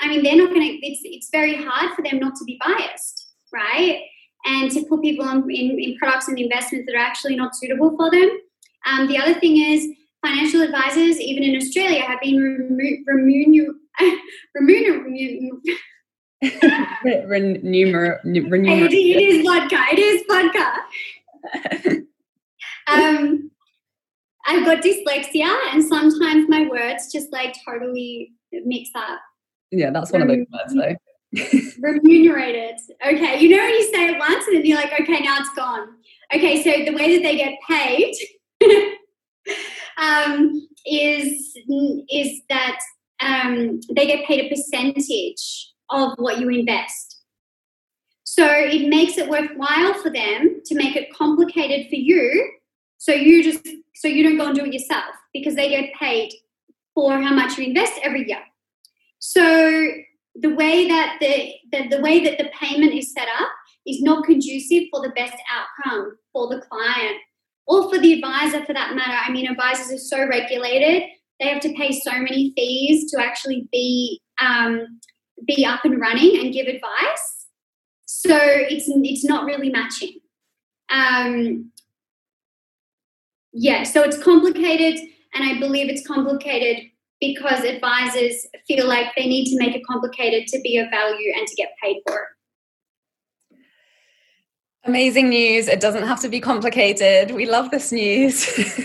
I 0.00 0.08
mean, 0.08 0.22
they're 0.22 0.36
not 0.36 0.50
going 0.50 0.62
to, 0.62 0.86
it's, 0.86 1.00
it's 1.04 1.28
very 1.30 1.54
hard 1.54 1.94
for 1.94 2.02
them 2.02 2.18
not 2.18 2.34
to 2.36 2.44
be 2.44 2.58
biased, 2.64 3.28
right? 3.52 4.00
And 4.44 4.70
to 4.72 4.84
put 4.86 5.02
people 5.02 5.28
in, 5.28 5.48
in, 5.50 5.78
in 5.78 5.96
products 5.98 6.28
and 6.28 6.38
investments 6.38 6.86
that 6.86 6.96
are 6.96 7.04
actually 7.04 7.36
not 7.36 7.54
suitable 7.54 7.96
for 7.96 8.10
them. 8.10 8.28
Um, 8.86 9.06
the 9.06 9.18
other 9.18 9.34
thing 9.34 9.58
is, 9.58 9.86
financial 10.24 10.62
advisors, 10.62 11.20
even 11.20 11.42
in 11.42 11.56
Australia, 11.56 12.02
have 12.02 12.20
been 12.20 12.38
remunerated. 12.38 13.04
Remuner, 13.06 13.74
it 18.92 19.34
is 19.34 19.46
vodka. 19.46 19.78
It 19.92 19.98
is 19.98 20.24
vodka. 20.28 22.02
um, 22.88 23.50
I've 24.46 24.64
got 24.64 24.82
dyslexia, 24.82 25.56
and 25.72 25.84
sometimes 25.84 26.48
my 26.48 26.66
words 26.68 27.12
just 27.12 27.32
like 27.32 27.54
totally 27.64 28.32
mix 28.52 28.90
up. 28.96 29.20
Yeah, 29.70 29.90
that's 29.90 30.10
one 30.10 30.22
of 30.22 30.28
those 30.28 30.46
words, 30.52 30.74
though. 30.74 30.96
remunerated. 31.80 32.78
Okay, 33.06 33.38
you 33.38 33.48
know 33.48 33.62
when 33.62 33.74
you 33.74 33.84
say 33.84 34.08
it 34.08 34.18
once 34.18 34.46
and 34.48 34.56
then 34.56 34.66
you're 34.66 34.76
like, 34.76 34.92
okay, 35.00 35.20
now 35.20 35.38
it's 35.38 35.54
gone. 35.54 35.88
Okay, 36.34 36.62
so 36.62 36.84
the 36.84 36.96
way 36.96 37.16
that 37.16 37.22
they 37.22 37.36
get 37.36 37.58
paid 37.68 38.14
um, 39.96 40.68
is 40.84 41.56
is 42.10 42.42
that 42.48 42.78
um, 43.20 43.80
they 43.94 44.06
get 44.06 44.26
paid 44.26 44.44
a 44.44 44.48
percentage 44.48 45.71
of 45.92 46.12
what 46.18 46.38
you 46.38 46.48
invest. 46.48 47.20
So 48.24 48.46
it 48.46 48.88
makes 48.88 49.18
it 49.18 49.28
worthwhile 49.28 49.94
for 49.94 50.10
them 50.10 50.62
to 50.64 50.74
make 50.74 50.96
it 50.96 51.12
complicated 51.12 51.88
for 51.88 51.96
you. 51.96 52.52
So 52.98 53.12
you 53.12 53.42
just 53.42 53.66
so 53.94 54.08
you 54.08 54.22
don't 54.22 54.38
go 54.38 54.46
and 54.46 54.56
do 54.56 54.64
it 54.64 54.72
yourself 54.72 55.14
because 55.34 55.54
they 55.54 55.68
get 55.68 55.92
paid 55.94 56.32
for 56.94 57.20
how 57.20 57.34
much 57.34 57.58
you 57.58 57.66
invest 57.66 57.92
every 58.02 58.26
year. 58.26 58.42
So 59.18 59.88
the 60.34 60.54
way 60.54 60.88
that 60.88 61.18
the, 61.20 61.54
the, 61.70 61.96
the 61.96 62.02
way 62.02 62.24
that 62.24 62.38
the 62.38 62.50
payment 62.58 62.94
is 62.94 63.12
set 63.12 63.28
up 63.40 63.50
is 63.86 64.00
not 64.00 64.24
conducive 64.24 64.84
for 64.90 65.02
the 65.02 65.10
best 65.10 65.36
outcome 65.50 66.16
for 66.32 66.48
the 66.48 66.60
client 66.62 67.16
or 67.66 67.90
for 67.90 67.98
the 67.98 68.14
advisor 68.14 68.64
for 68.64 68.72
that 68.72 68.94
matter. 68.94 69.18
I 69.24 69.30
mean, 69.30 69.46
advisors 69.46 69.92
are 69.92 69.98
so 69.98 70.26
regulated; 70.26 71.08
they 71.38 71.48
have 71.48 71.60
to 71.62 71.74
pay 71.74 71.92
so 71.92 72.12
many 72.12 72.52
fees 72.56 73.10
to 73.12 73.22
actually 73.22 73.68
be 73.70 74.20
um, 74.40 75.00
be 75.46 75.64
up 75.64 75.84
and 75.84 76.00
running 76.00 76.38
and 76.38 76.52
give 76.52 76.66
advice. 76.66 77.46
So 78.06 78.36
it's 78.36 78.84
it's 78.88 79.24
not 79.24 79.44
really 79.44 79.70
matching. 79.70 80.18
Um, 80.90 81.72
yeah, 83.52 83.82
so 83.84 84.02
it's 84.02 84.22
complicated, 84.22 85.00
and 85.34 85.44
I 85.44 85.58
believe 85.58 85.88
it's 85.88 86.06
complicated 86.06 86.84
because 87.20 87.64
advisors 87.64 88.46
feel 88.66 88.86
like 88.86 89.06
they 89.16 89.26
need 89.26 89.50
to 89.50 89.56
make 89.56 89.74
it 89.74 89.82
complicated 89.88 90.48
to 90.48 90.60
be 90.60 90.76
of 90.78 90.90
value 90.90 91.32
and 91.36 91.46
to 91.46 91.54
get 91.54 91.72
paid 91.82 92.02
for 92.06 92.16
it. 92.16 93.58
Amazing 94.84 95.28
news. 95.28 95.68
It 95.68 95.80
doesn't 95.80 96.06
have 96.08 96.20
to 96.22 96.28
be 96.28 96.40
complicated. 96.40 97.30
We 97.30 97.46
love 97.46 97.70
this 97.70 97.92
news, 97.92 98.44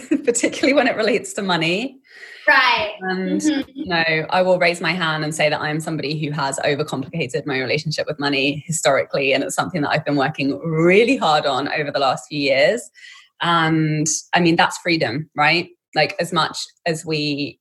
particularly 0.24 0.74
when 0.74 0.88
it 0.88 0.96
relates 0.96 1.34
to 1.34 1.42
money. 1.42 1.97
Right. 2.48 2.94
And, 3.02 3.42
mm-hmm. 3.42 3.70
you 3.74 3.86
know, 3.88 4.26
I 4.30 4.42
will 4.42 4.58
raise 4.58 4.80
my 4.80 4.94
hand 4.94 5.24
and 5.24 5.36
say 5.36 5.50
that 5.50 5.60
I'm 5.60 5.82
somebody 5.82 6.18
who 6.18 6.32
has 6.32 6.58
overcomplicated 6.60 7.46
my 7.46 7.60
relationship 7.60 8.08
with 8.08 8.20
money 8.20 8.64
historically. 8.66 9.34
And 9.34 9.44
it's 9.44 9.56
something 9.56 9.82
that 9.82 9.90
I've 9.90 10.06
been 10.06 10.16
working 10.16 10.58
really 10.60 11.18
hard 11.18 11.46
on 11.46 11.68
over 11.74 11.92
the 11.92 12.00
last 12.00 12.28
few 12.30 12.40
years. 12.40 12.90
And 13.42 14.08
I 14.34 14.40
mean, 14.40 14.56
that's 14.56 14.78
freedom, 14.78 15.30
right? 15.36 15.70
Like, 15.94 16.16
as 16.20 16.32
much 16.32 16.58
as 16.86 17.06
we 17.06 17.60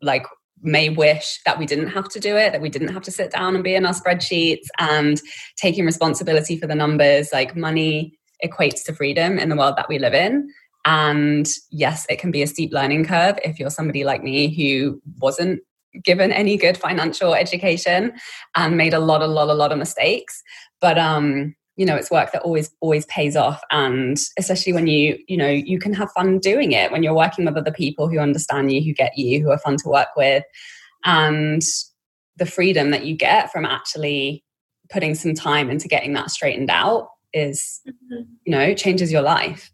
like 0.00 0.26
may 0.62 0.88
wish 0.88 1.40
that 1.44 1.58
we 1.58 1.66
didn't 1.66 1.88
have 1.88 2.08
to 2.08 2.20
do 2.20 2.36
it, 2.36 2.52
that 2.52 2.60
we 2.60 2.68
didn't 2.68 2.92
have 2.92 3.02
to 3.02 3.10
sit 3.10 3.32
down 3.32 3.54
and 3.54 3.64
be 3.64 3.74
in 3.74 3.84
our 3.84 3.94
spreadsheets 3.94 4.66
and 4.78 5.20
taking 5.56 5.84
responsibility 5.84 6.56
for 6.56 6.66
the 6.66 6.74
numbers. 6.74 7.30
Like 7.32 7.56
money 7.56 8.18
equates 8.44 8.84
to 8.84 8.94
freedom 8.94 9.38
in 9.38 9.48
the 9.48 9.56
world 9.56 9.76
that 9.76 9.88
we 9.88 9.98
live 9.98 10.14
in. 10.14 10.48
And 10.84 11.48
yes, 11.70 12.06
it 12.08 12.18
can 12.18 12.30
be 12.30 12.42
a 12.42 12.46
steep 12.46 12.72
learning 12.72 13.04
curve 13.04 13.38
if 13.44 13.58
you're 13.58 13.70
somebody 13.70 14.04
like 14.04 14.22
me 14.22 14.54
who 14.54 15.00
wasn't 15.20 15.60
given 16.04 16.32
any 16.32 16.56
good 16.56 16.76
financial 16.76 17.34
education 17.34 18.12
and 18.56 18.76
made 18.76 18.94
a 18.94 19.00
lot, 19.00 19.22
a 19.22 19.26
lot, 19.26 19.48
a 19.48 19.54
lot 19.54 19.72
of 19.72 19.78
mistakes. 19.78 20.42
But 20.80 20.98
um, 20.98 21.54
you 21.78 21.86
know 21.86 21.94
it's 21.94 22.10
work 22.10 22.32
that 22.32 22.42
always 22.42 22.70
always 22.80 23.06
pays 23.06 23.36
off 23.36 23.62
and 23.70 24.18
especially 24.36 24.72
when 24.72 24.86
you 24.86 25.16
you 25.28 25.36
know 25.36 25.48
you 25.48 25.78
can 25.78 25.94
have 25.94 26.10
fun 26.10 26.38
doing 26.40 26.72
it 26.72 26.92
when 26.92 27.02
you're 27.02 27.14
working 27.14 27.46
with 27.46 27.56
other 27.56 27.72
people 27.72 28.08
who 28.08 28.18
understand 28.18 28.70
you 28.70 28.82
who 28.82 28.92
get 28.92 29.16
you 29.16 29.40
who 29.40 29.50
are 29.50 29.58
fun 29.58 29.76
to 29.76 29.88
work 29.88 30.08
with 30.16 30.42
and 31.04 31.62
the 32.36 32.46
freedom 32.46 32.90
that 32.90 33.04
you 33.04 33.16
get 33.16 33.50
from 33.50 33.64
actually 33.64 34.44
putting 34.90 35.14
some 35.14 35.34
time 35.34 35.70
into 35.70 35.88
getting 35.88 36.12
that 36.12 36.30
straightened 36.30 36.68
out 36.68 37.08
is 37.32 37.80
mm-hmm. 37.88 38.22
you 38.44 38.50
know 38.50 38.74
changes 38.74 39.12
your 39.12 39.22
life 39.22 39.70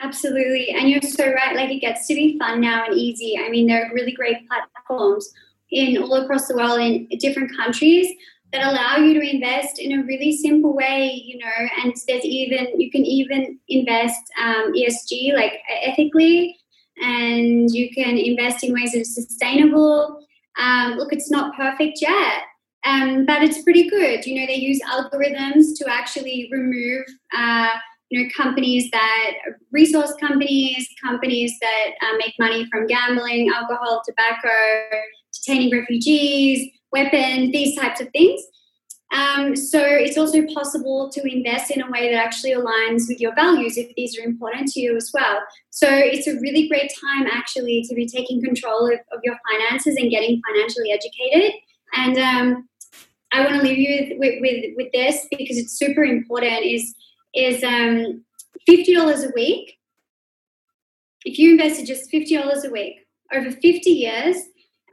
absolutely 0.00 0.70
and 0.70 0.88
you're 0.88 1.02
so 1.02 1.32
right 1.32 1.56
like 1.56 1.70
it 1.70 1.80
gets 1.80 2.06
to 2.06 2.14
be 2.14 2.38
fun 2.38 2.60
now 2.60 2.84
and 2.84 2.94
easy 2.94 3.38
i 3.38 3.48
mean 3.48 3.66
there 3.66 3.84
are 3.84 3.94
really 3.94 4.12
great 4.12 4.36
platforms 4.48 5.32
in 5.70 6.02
all 6.02 6.14
across 6.14 6.46
the 6.48 6.56
world 6.56 6.80
in 6.80 7.06
different 7.18 7.54
countries 7.56 8.14
that 8.52 8.66
allow 8.66 8.96
you 8.96 9.14
to 9.14 9.30
invest 9.30 9.78
in 9.78 10.00
a 10.00 10.02
really 10.04 10.34
simple 10.36 10.74
way, 10.74 11.22
you 11.24 11.38
know, 11.38 11.68
and 11.82 11.94
there's 12.06 12.24
even, 12.24 12.80
you 12.80 12.90
can 12.90 13.04
even 13.04 13.58
invest 13.68 14.20
um, 14.42 14.72
ESG, 14.72 15.34
like 15.34 15.60
ethically, 15.82 16.58
and 17.02 17.70
you 17.70 17.90
can 17.94 18.16
invest 18.16 18.64
in 18.64 18.72
ways 18.72 18.92
that 18.92 19.02
are 19.02 19.04
sustainable. 19.04 20.20
Um, 20.58 20.92
look, 20.92 21.12
it's 21.12 21.30
not 21.30 21.54
perfect 21.56 22.00
yet, 22.00 22.42
um, 22.84 23.26
but 23.26 23.42
it's 23.42 23.62
pretty 23.62 23.88
good. 23.90 24.24
You 24.24 24.40
know, 24.40 24.46
they 24.46 24.56
use 24.56 24.80
algorithms 24.90 25.76
to 25.76 25.84
actually 25.88 26.48
remove, 26.50 27.04
uh, 27.36 27.68
you 28.10 28.22
know, 28.22 28.28
companies 28.36 28.90
that, 28.90 29.32
resource 29.70 30.14
companies, 30.20 30.88
companies 31.02 31.54
that 31.60 31.90
uh, 32.02 32.16
make 32.16 32.34
money 32.38 32.66
from 32.70 32.86
gambling, 32.86 33.50
alcohol, 33.54 34.02
tobacco, 34.04 34.48
detaining 35.32 35.70
refugees, 35.70 36.70
weapons, 36.92 37.52
these 37.52 37.76
types 37.76 38.00
of 38.00 38.08
things. 38.10 38.40
Um, 39.10 39.56
so 39.56 39.80
it's 39.80 40.18
also 40.18 40.44
possible 40.52 41.08
to 41.10 41.22
invest 41.22 41.70
in 41.70 41.80
a 41.80 41.90
way 41.90 42.12
that 42.12 42.18
actually 42.18 42.52
aligns 42.52 43.08
with 43.08 43.20
your 43.20 43.34
values 43.34 43.78
if 43.78 43.94
these 43.96 44.18
are 44.18 44.22
important 44.22 44.68
to 44.72 44.80
you 44.80 44.96
as 44.96 45.10
well. 45.14 45.40
So 45.70 45.88
it's 45.90 46.26
a 46.26 46.38
really 46.40 46.68
great 46.68 46.92
time 47.00 47.26
actually 47.26 47.84
to 47.88 47.94
be 47.94 48.06
taking 48.06 48.42
control 48.42 48.86
of, 48.86 48.98
of 49.12 49.20
your 49.22 49.36
finances 49.50 49.96
and 49.96 50.10
getting 50.10 50.42
financially 50.46 50.92
educated. 50.92 51.54
And 51.94 52.18
um, 52.18 52.68
I 53.32 53.44
want 53.44 53.56
to 53.56 53.62
leave 53.62 53.78
you 53.78 54.18
with, 54.18 54.40
with, 54.42 54.74
with, 54.76 54.92
this 54.92 55.26
because 55.30 55.56
it's 55.56 55.72
super 55.72 56.04
important 56.04 56.64
is, 56.64 56.94
is 57.38 57.62
um, 57.62 58.24
$50 58.68 59.28
a 59.28 59.32
week. 59.34 59.78
If 61.24 61.38
you 61.38 61.52
invested 61.52 61.86
just 61.86 62.10
$50 62.10 62.64
a 62.64 62.70
week 62.70 63.06
over 63.32 63.50
50 63.50 63.90
years 63.90 64.36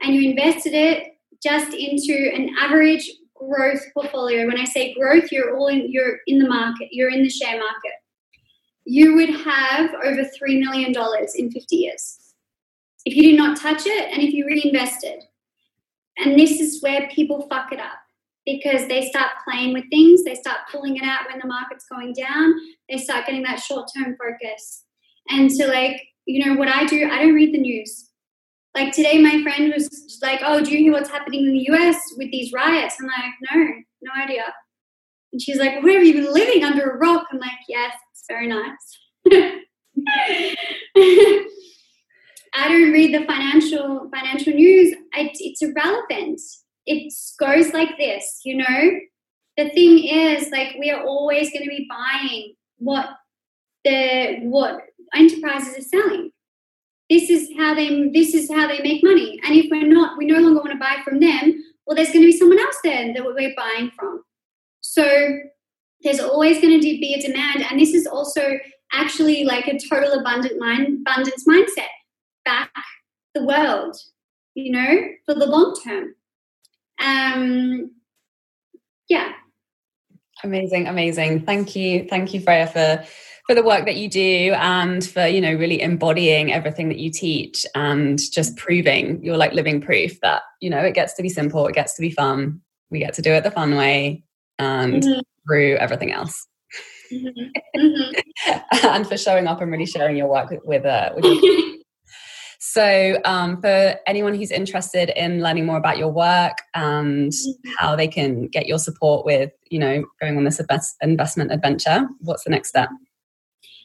and 0.02 0.14
you 0.14 0.30
invested 0.30 0.74
it 0.74 1.18
just 1.42 1.74
into 1.74 2.30
an 2.34 2.54
average 2.58 3.10
growth 3.34 3.82
portfolio. 3.94 4.46
When 4.46 4.58
I 4.58 4.64
say 4.64 4.94
growth, 4.94 5.30
you're 5.30 5.56
all 5.56 5.68
in 5.68 5.90
you're 5.90 6.18
in 6.26 6.38
the 6.38 6.48
market, 6.48 6.88
you're 6.90 7.10
in 7.10 7.22
the 7.22 7.30
share 7.30 7.58
market. 7.58 7.92
You 8.84 9.14
would 9.16 9.30
have 9.30 9.90
over 10.04 10.24
three 10.24 10.58
million 10.58 10.92
dollars 10.92 11.34
in 11.34 11.50
50 11.50 11.76
years. 11.76 12.18
If 13.04 13.14
you 13.14 13.22
did 13.22 13.36
not 13.36 13.60
touch 13.60 13.82
it 13.86 14.12
and 14.12 14.22
if 14.22 14.32
you 14.32 14.46
reinvested. 14.46 15.22
And 16.18 16.38
this 16.38 16.60
is 16.60 16.82
where 16.82 17.08
people 17.10 17.46
fuck 17.48 17.72
it 17.72 17.78
up 17.78 17.98
because 18.46 18.86
they 18.86 19.10
start 19.10 19.32
playing 19.44 19.74
with 19.74 19.84
things, 19.90 20.24
they 20.24 20.36
start 20.36 20.60
pulling 20.72 20.96
it 20.96 21.02
out 21.02 21.28
when 21.28 21.40
the 21.40 21.48
market's 21.48 21.84
going 21.90 22.14
down, 22.14 22.54
they 22.88 22.96
start 22.96 23.26
getting 23.26 23.42
that 23.42 23.58
short-term 23.58 24.16
focus. 24.16 24.84
And 25.28 25.52
so 25.52 25.66
like, 25.66 26.00
you 26.24 26.44
know, 26.44 26.54
what 26.54 26.68
I 26.68 26.86
do, 26.86 27.10
I 27.10 27.18
don't 27.18 27.34
read 27.34 27.52
the 27.52 27.58
news. 27.58 28.10
Like 28.74 28.92
today, 28.92 29.18
my 29.18 29.42
friend 29.42 29.72
was 29.74 29.88
like, 30.22 30.40
"Oh, 30.44 30.62
do 30.62 30.70
you 30.70 30.78
hear 30.78 30.92
what's 30.92 31.08
happening 31.08 31.46
in 31.46 31.52
the 31.52 31.64
U.S. 31.70 31.98
with 32.18 32.30
these 32.30 32.52
riots?" 32.52 32.96
I'm 33.00 33.06
like, 33.06 33.32
"No, 33.50 33.64
no 34.02 34.22
idea." 34.22 34.42
And 35.32 35.40
she's 35.40 35.56
like, 35.56 35.82
"Where 35.82 35.96
have 35.96 36.06
you 36.06 36.12
been 36.12 36.30
living 36.30 36.62
under 36.62 36.90
a 36.90 36.98
rock?" 36.98 37.24
I'm 37.32 37.38
like, 37.38 37.52
"Yes, 37.70 37.94
it's 38.12 38.24
very 38.28 38.46
nice." 38.46 38.98
I 42.54 42.68
don't 42.68 42.92
read 42.92 43.14
the 43.14 43.24
financial 43.24 44.10
financial 44.14 44.52
news. 44.52 44.94
it's 45.14 45.62
irrelevant. 45.62 46.40
It 46.86 47.12
goes 47.38 47.72
like 47.72 47.98
this, 47.98 48.40
you 48.44 48.56
know. 48.56 48.90
The 49.56 49.70
thing 49.70 50.04
is, 50.04 50.50
like, 50.50 50.76
we 50.78 50.90
are 50.90 51.02
always 51.02 51.50
going 51.50 51.64
to 51.64 51.70
be 51.70 51.88
buying 51.88 52.54
what 52.78 53.08
the 53.84 54.40
what 54.42 54.82
enterprises 55.14 55.78
are 55.78 55.88
selling 55.88 56.30
this 57.08 57.30
is 57.30 57.50
how 57.56 57.74
they 57.74 58.08
this 58.10 58.34
is 58.34 58.50
how 58.50 58.66
they 58.66 58.80
make 58.80 59.02
money. 59.04 59.38
And 59.44 59.54
if 59.54 59.70
we're 59.70 59.86
not, 59.86 60.18
we 60.18 60.26
no 60.26 60.40
longer 60.40 60.60
want 60.60 60.72
to 60.72 60.78
buy 60.78 60.96
from 61.04 61.20
them, 61.20 61.62
well, 61.86 61.94
there's 61.94 62.08
going 62.08 62.22
to 62.22 62.32
be 62.32 62.36
someone 62.36 62.58
else 62.58 62.78
then 62.82 63.14
that 63.14 63.24
we're 63.24 63.54
buying 63.56 63.90
from. 63.96 64.22
So 64.80 65.38
there's 66.02 66.20
always 66.20 66.60
going 66.60 66.74
to 66.74 66.80
be 66.80 67.14
a 67.14 67.22
demand, 67.22 67.64
and 67.70 67.80
this 67.80 67.94
is 67.94 68.06
also 68.06 68.58
actually 68.92 69.44
like 69.44 69.66
a 69.66 69.78
total 69.78 70.18
abundant 70.18 70.58
mind 70.58 71.06
abundance 71.06 71.44
mindset. 71.46 71.88
Back 72.44 72.70
the 73.34 73.44
world, 73.44 73.96
you 74.54 74.72
know, 74.72 75.08
for 75.24 75.34
the 75.34 75.46
long 75.46 75.76
term. 75.84 76.14
Um, 77.02 77.90
yeah. 79.08 79.32
Amazing, 80.44 80.86
amazing. 80.86 81.44
Thank 81.44 81.74
you, 81.74 82.06
thank 82.08 82.34
you, 82.34 82.40
Freya, 82.40 82.66
for 82.66 83.04
for 83.46 83.54
the 83.54 83.62
work 83.62 83.84
that 83.84 83.96
you 83.96 84.08
do 84.08 84.52
and 84.56 85.06
for 85.06 85.26
you 85.26 85.40
know 85.40 85.54
really 85.54 85.80
embodying 85.80 86.52
everything 86.52 86.88
that 86.88 86.98
you 86.98 87.10
teach 87.10 87.64
and 87.74 88.18
just 88.32 88.56
proving 88.56 89.22
you're 89.22 89.36
like 89.36 89.52
living 89.52 89.80
proof 89.80 90.20
that 90.20 90.42
you 90.60 90.68
know 90.68 90.80
it 90.80 90.94
gets 90.94 91.14
to 91.14 91.22
be 91.22 91.28
simple 91.28 91.66
it 91.66 91.74
gets 91.74 91.94
to 91.94 92.02
be 92.02 92.10
fun 92.10 92.60
we 92.90 92.98
get 92.98 93.14
to 93.14 93.22
do 93.22 93.30
it 93.30 93.44
the 93.44 93.50
fun 93.50 93.76
way 93.76 94.22
and 94.58 95.02
mm-hmm. 95.02 95.20
through 95.46 95.76
everything 95.76 96.12
else 96.12 96.46
mm-hmm. 97.12 97.80
mm-hmm. 97.80 98.58
and 98.88 99.06
for 99.06 99.16
showing 99.16 99.46
up 99.46 99.60
and 99.60 99.70
really 99.70 99.86
sharing 99.86 100.16
your 100.16 100.28
work 100.28 100.50
with, 100.50 100.60
with, 100.64 100.84
uh, 100.84 101.10
with 101.14 101.24
so 102.58 103.18
um, 103.24 103.60
for 103.60 103.94
anyone 104.06 104.34
who's 104.34 104.50
interested 104.50 105.10
in 105.16 105.42
learning 105.42 105.66
more 105.66 105.76
about 105.76 105.98
your 105.98 106.10
work 106.10 106.58
and 106.74 107.32
mm-hmm. 107.32 107.70
how 107.78 107.96
they 107.96 108.08
can 108.08 108.46
get 108.48 108.66
your 108.66 108.78
support 108.78 109.24
with 109.24 109.50
you 109.70 109.78
know 109.78 110.04
going 110.20 110.36
on 110.36 110.44
this 110.44 110.60
investment 111.02 111.52
adventure 111.52 112.06
what's 112.20 112.44
the 112.44 112.50
next 112.50 112.68
step 112.68 112.88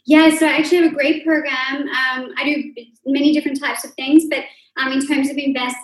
yeah, 0.05 0.35
so 0.35 0.47
I 0.47 0.53
actually 0.53 0.79
have 0.79 0.91
a 0.91 0.95
great 0.95 1.23
program. 1.23 1.87
Um, 1.87 2.33
I 2.37 2.43
do 2.43 2.73
many 3.05 3.33
different 3.33 3.59
types 3.59 3.85
of 3.85 3.91
things, 3.91 4.25
but 4.29 4.43
um, 4.77 4.91
in 4.91 5.05
terms 5.05 5.29
of 5.29 5.37
invest 5.37 5.77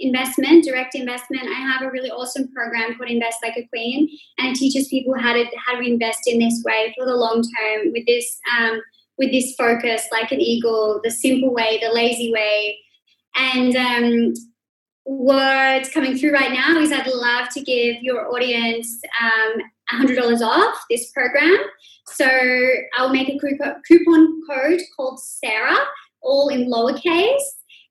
investment, 0.00 0.64
direct 0.64 0.94
investment, 0.94 1.48
I 1.48 1.54
have 1.54 1.82
a 1.82 1.90
really 1.90 2.10
awesome 2.10 2.48
program 2.52 2.96
called 2.96 3.10
Invest 3.10 3.38
Like 3.42 3.56
a 3.56 3.66
Queen, 3.68 4.08
and 4.38 4.48
it 4.48 4.56
teaches 4.56 4.88
people 4.88 5.14
how 5.18 5.32
to 5.32 5.44
how 5.64 5.78
to 5.78 5.86
invest 5.86 6.20
in 6.26 6.38
this 6.38 6.62
way 6.64 6.94
for 6.96 7.06
the 7.06 7.14
long 7.14 7.42
term 7.42 7.92
with 7.92 8.06
this 8.06 8.38
um, 8.58 8.80
with 9.18 9.30
this 9.30 9.54
focus, 9.54 10.02
like 10.10 10.32
an 10.32 10.40
eagle, 10.40 11.00
the 11.04 11.10
simple 11.10 11.52
way, 11.52 11.78
the 11.82 11.92
lazy 11.92 12.32
way, 12.32 12.78
and 13.34 13.76
um, 13.76 14.34
what's 15.04 15.90
coming 15.90 16.16
through 16.16 16.32
right 16.32 16.52
now 16.52 16.78
is 16.78 16.92
I'd 16.92 17.06
love 17.06 17.48
to 17.50 17.60
give 17.60 18.02
your 18.02 18.32
audience 18.32 19.00
um, 19.20 19.62
$100 19.92 20.40
off 20.40 20.76
this 20.90 21.10
program. 21.12 21.56
So 22.06 22.28
I'll 22.96 23.10
make 23.10 23.28
a 23.28 23.38
coupon 23.38 24.40
code 24.48 24.80
called 24.96 25.20
Sarah, 25.20 25.78
all 26.22 26.48
in 26.48 26.70
lowercase. 26.70 27.40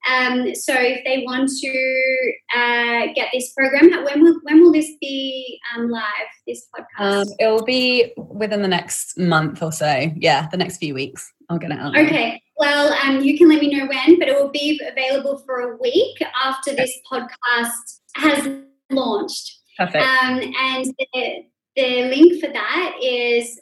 Um, 0.09 0.55
so 0.55 0.73
if 0.75 1.03
they 1.05 1.23
want 1.25 1.49
to 1.49 2.33
uh, 2.55 3.13
get 3.13 3.29
this 3.33 3.53
program, 3.53 3.91
when 4.03 4.23
will 4.23 4.39
when 4.43 4.61
will 4.61 4.71
this 4.71 4.89
be 4.99 5.59
um, 5.75 5.89
live? 5.89 6.03
This 6.47 6.67
podcast? 6.75 7.21
Um, 7.21 7.27
it 7.39 7.47
will 7.47 7.63
be 7.63 8.13
within 8.17 8.61
the 8.61 8.67
next 8.67 9.17
month 9.17 9.61
or 9.61 9.71
so. 9.71 10.11
Yeah, 10.15 10.47
the 10.49 10.57
next 10.57 10.77
few 10.77 10.93
weeks. 10.93 11.31
I'll 11.49 11.59
get 11.59 11.71
it 11.71 11.79
out. 11.79 11.97
Okay. 11.97 12.41
Well, 12.57 12.93
um, 13.03 13.23
you 13.23 13.37
can 13.37 13.49
let 13.49 13.61
me 13.61 13.75
know 13.75 13.87
when, 13.87 14.19
but 14.19 14.27
it 14.27 14.35
will 14.35 14.51
be 14.51 14.79
available 14.87 15.41
for 15.45 15.59
a 15.59 15.77
week 15.77 16.21
after 16.43 16.75
this 16.75 16.93
podcast 17.11 17.99
has 18.15 18.47
launched. 18.91 19.59
Perfect. 19.77 20.03
Um, 20.03 20.41
and 20.59 20.85
the, 20.85 21.45
the 21.75 22.03
link 22.09 22.39
for 22.39 22.51
that 22.51 22.97
is 23.01 23.59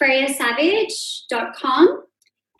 freyasavage.com. 0.00 2.02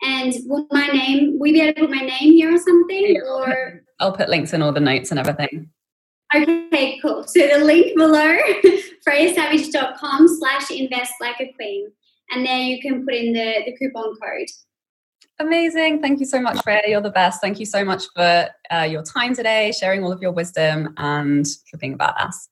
And 0.01 0.33
will 0.45 0.67
my 0.71 0.87
name, 0.87 1.37
will 1.39 1.47
you 1.47 1.53
be 1.53 1.61
able 1.61 1.73
to 1.73 1.81
put 1.81 1.89
my 1.89 2.05
name 2.05 2.33
here 2.33 2.53
or 2.53 2.57
something? 2.57 3.15
Yeah, 3.15 3.21
or 3.21 3.83
I'll 3.99 4.15
put 4.15 4.29
links 4.29 4.53
in 4.53 4.61
all 4.61 4.71
the 4.71 4.79
notes 4.79 5.11
and 5.11 5.19
everything. 5.19 5.69
Okay, 6.33 6.99
cool. 7.01 7.25
So 7.27 7.47
the 7.47 7.63
link 7.63 7.97
below, 7.97 8.37
freyasavage.com 9.07 10.27
slash 10.39 10.71
invest 10.71 11.13
like 11.19 11.39
a 11.39 11.51
queen. 11.53 11.91
And 12.31 12.45
there 12.45 12.59
you 12.59 12.81
can 12.81 13.03
put 13.03 13.15
in 13.15 13.33
the, 13.33 13.63
the 13.65 13.75
coupon 13.77 14.15
code. 14.21 14.47
Amazing. 15.39 16.01
Thank 16.01 16.19
you 16.19 16.25
so 16.25 16.39
much, 16.39 16.61
Freya. 16.63 16.81
You're 16.85 17.01
the 17.01 17.09
best. 17.09 17.41
Thank 17.41 17.59
you 17.59 17.65
so 17.65 17.83
much 17.83 18.03
for 18.15 18.49
uh, 18.71 18.83
your 18.83 19.03
time 19.03 19.33
today, 19.33 19.71
sharing 19.71 20.03
all 20.03 20.11
of 20.11 20.21
your 20.21 20.31
wisdom, 20.31 20.93
and 20.97 21.47
for 21.69 21.77
being 21.77 21.93
about 21.93 22.19
us. 22.19 22.49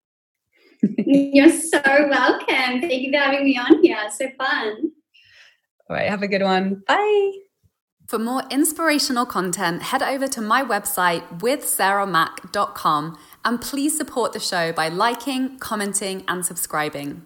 You're 0.82 1.50
so 1.50 1.82
welcome. 1.86 2.82
Thank 2.82 3.02
you 3.02 3.12
for 3.12 3.18
having 3.18 3.44
me 3.44 3.58
on 3.58 3.84
here. 3.84 3.98
So 4.16 4.30
fun. 4.38 4.92
All 5.90 5.96
right. 5.96 6.10
Have 6.10 6.24
a 6.24 6.28
good 6.28 6.44
one. 6.44 6.84
Bye. 6.88 7.32
For 8.08 8.18
more 8.18 8.44
inspirational 8.50 9.26
content, 9.26 9.84
head 9.84 10.02
over 10.02 10.30
to 10.30 10.42
my 10.42 10.64
website 10.64 11.40
withsarahmac.com 11.40 13.18
and 13.44 13.62
please 13.62 13.98
support 13.98 14.32
the 14.32 14.40
show 14.40 14.72
by 14.72 14.88
liking, 14.88 15.60
commenting, 15.60 16.24
and 16.28 16.46
subscribing. 16.46 17.24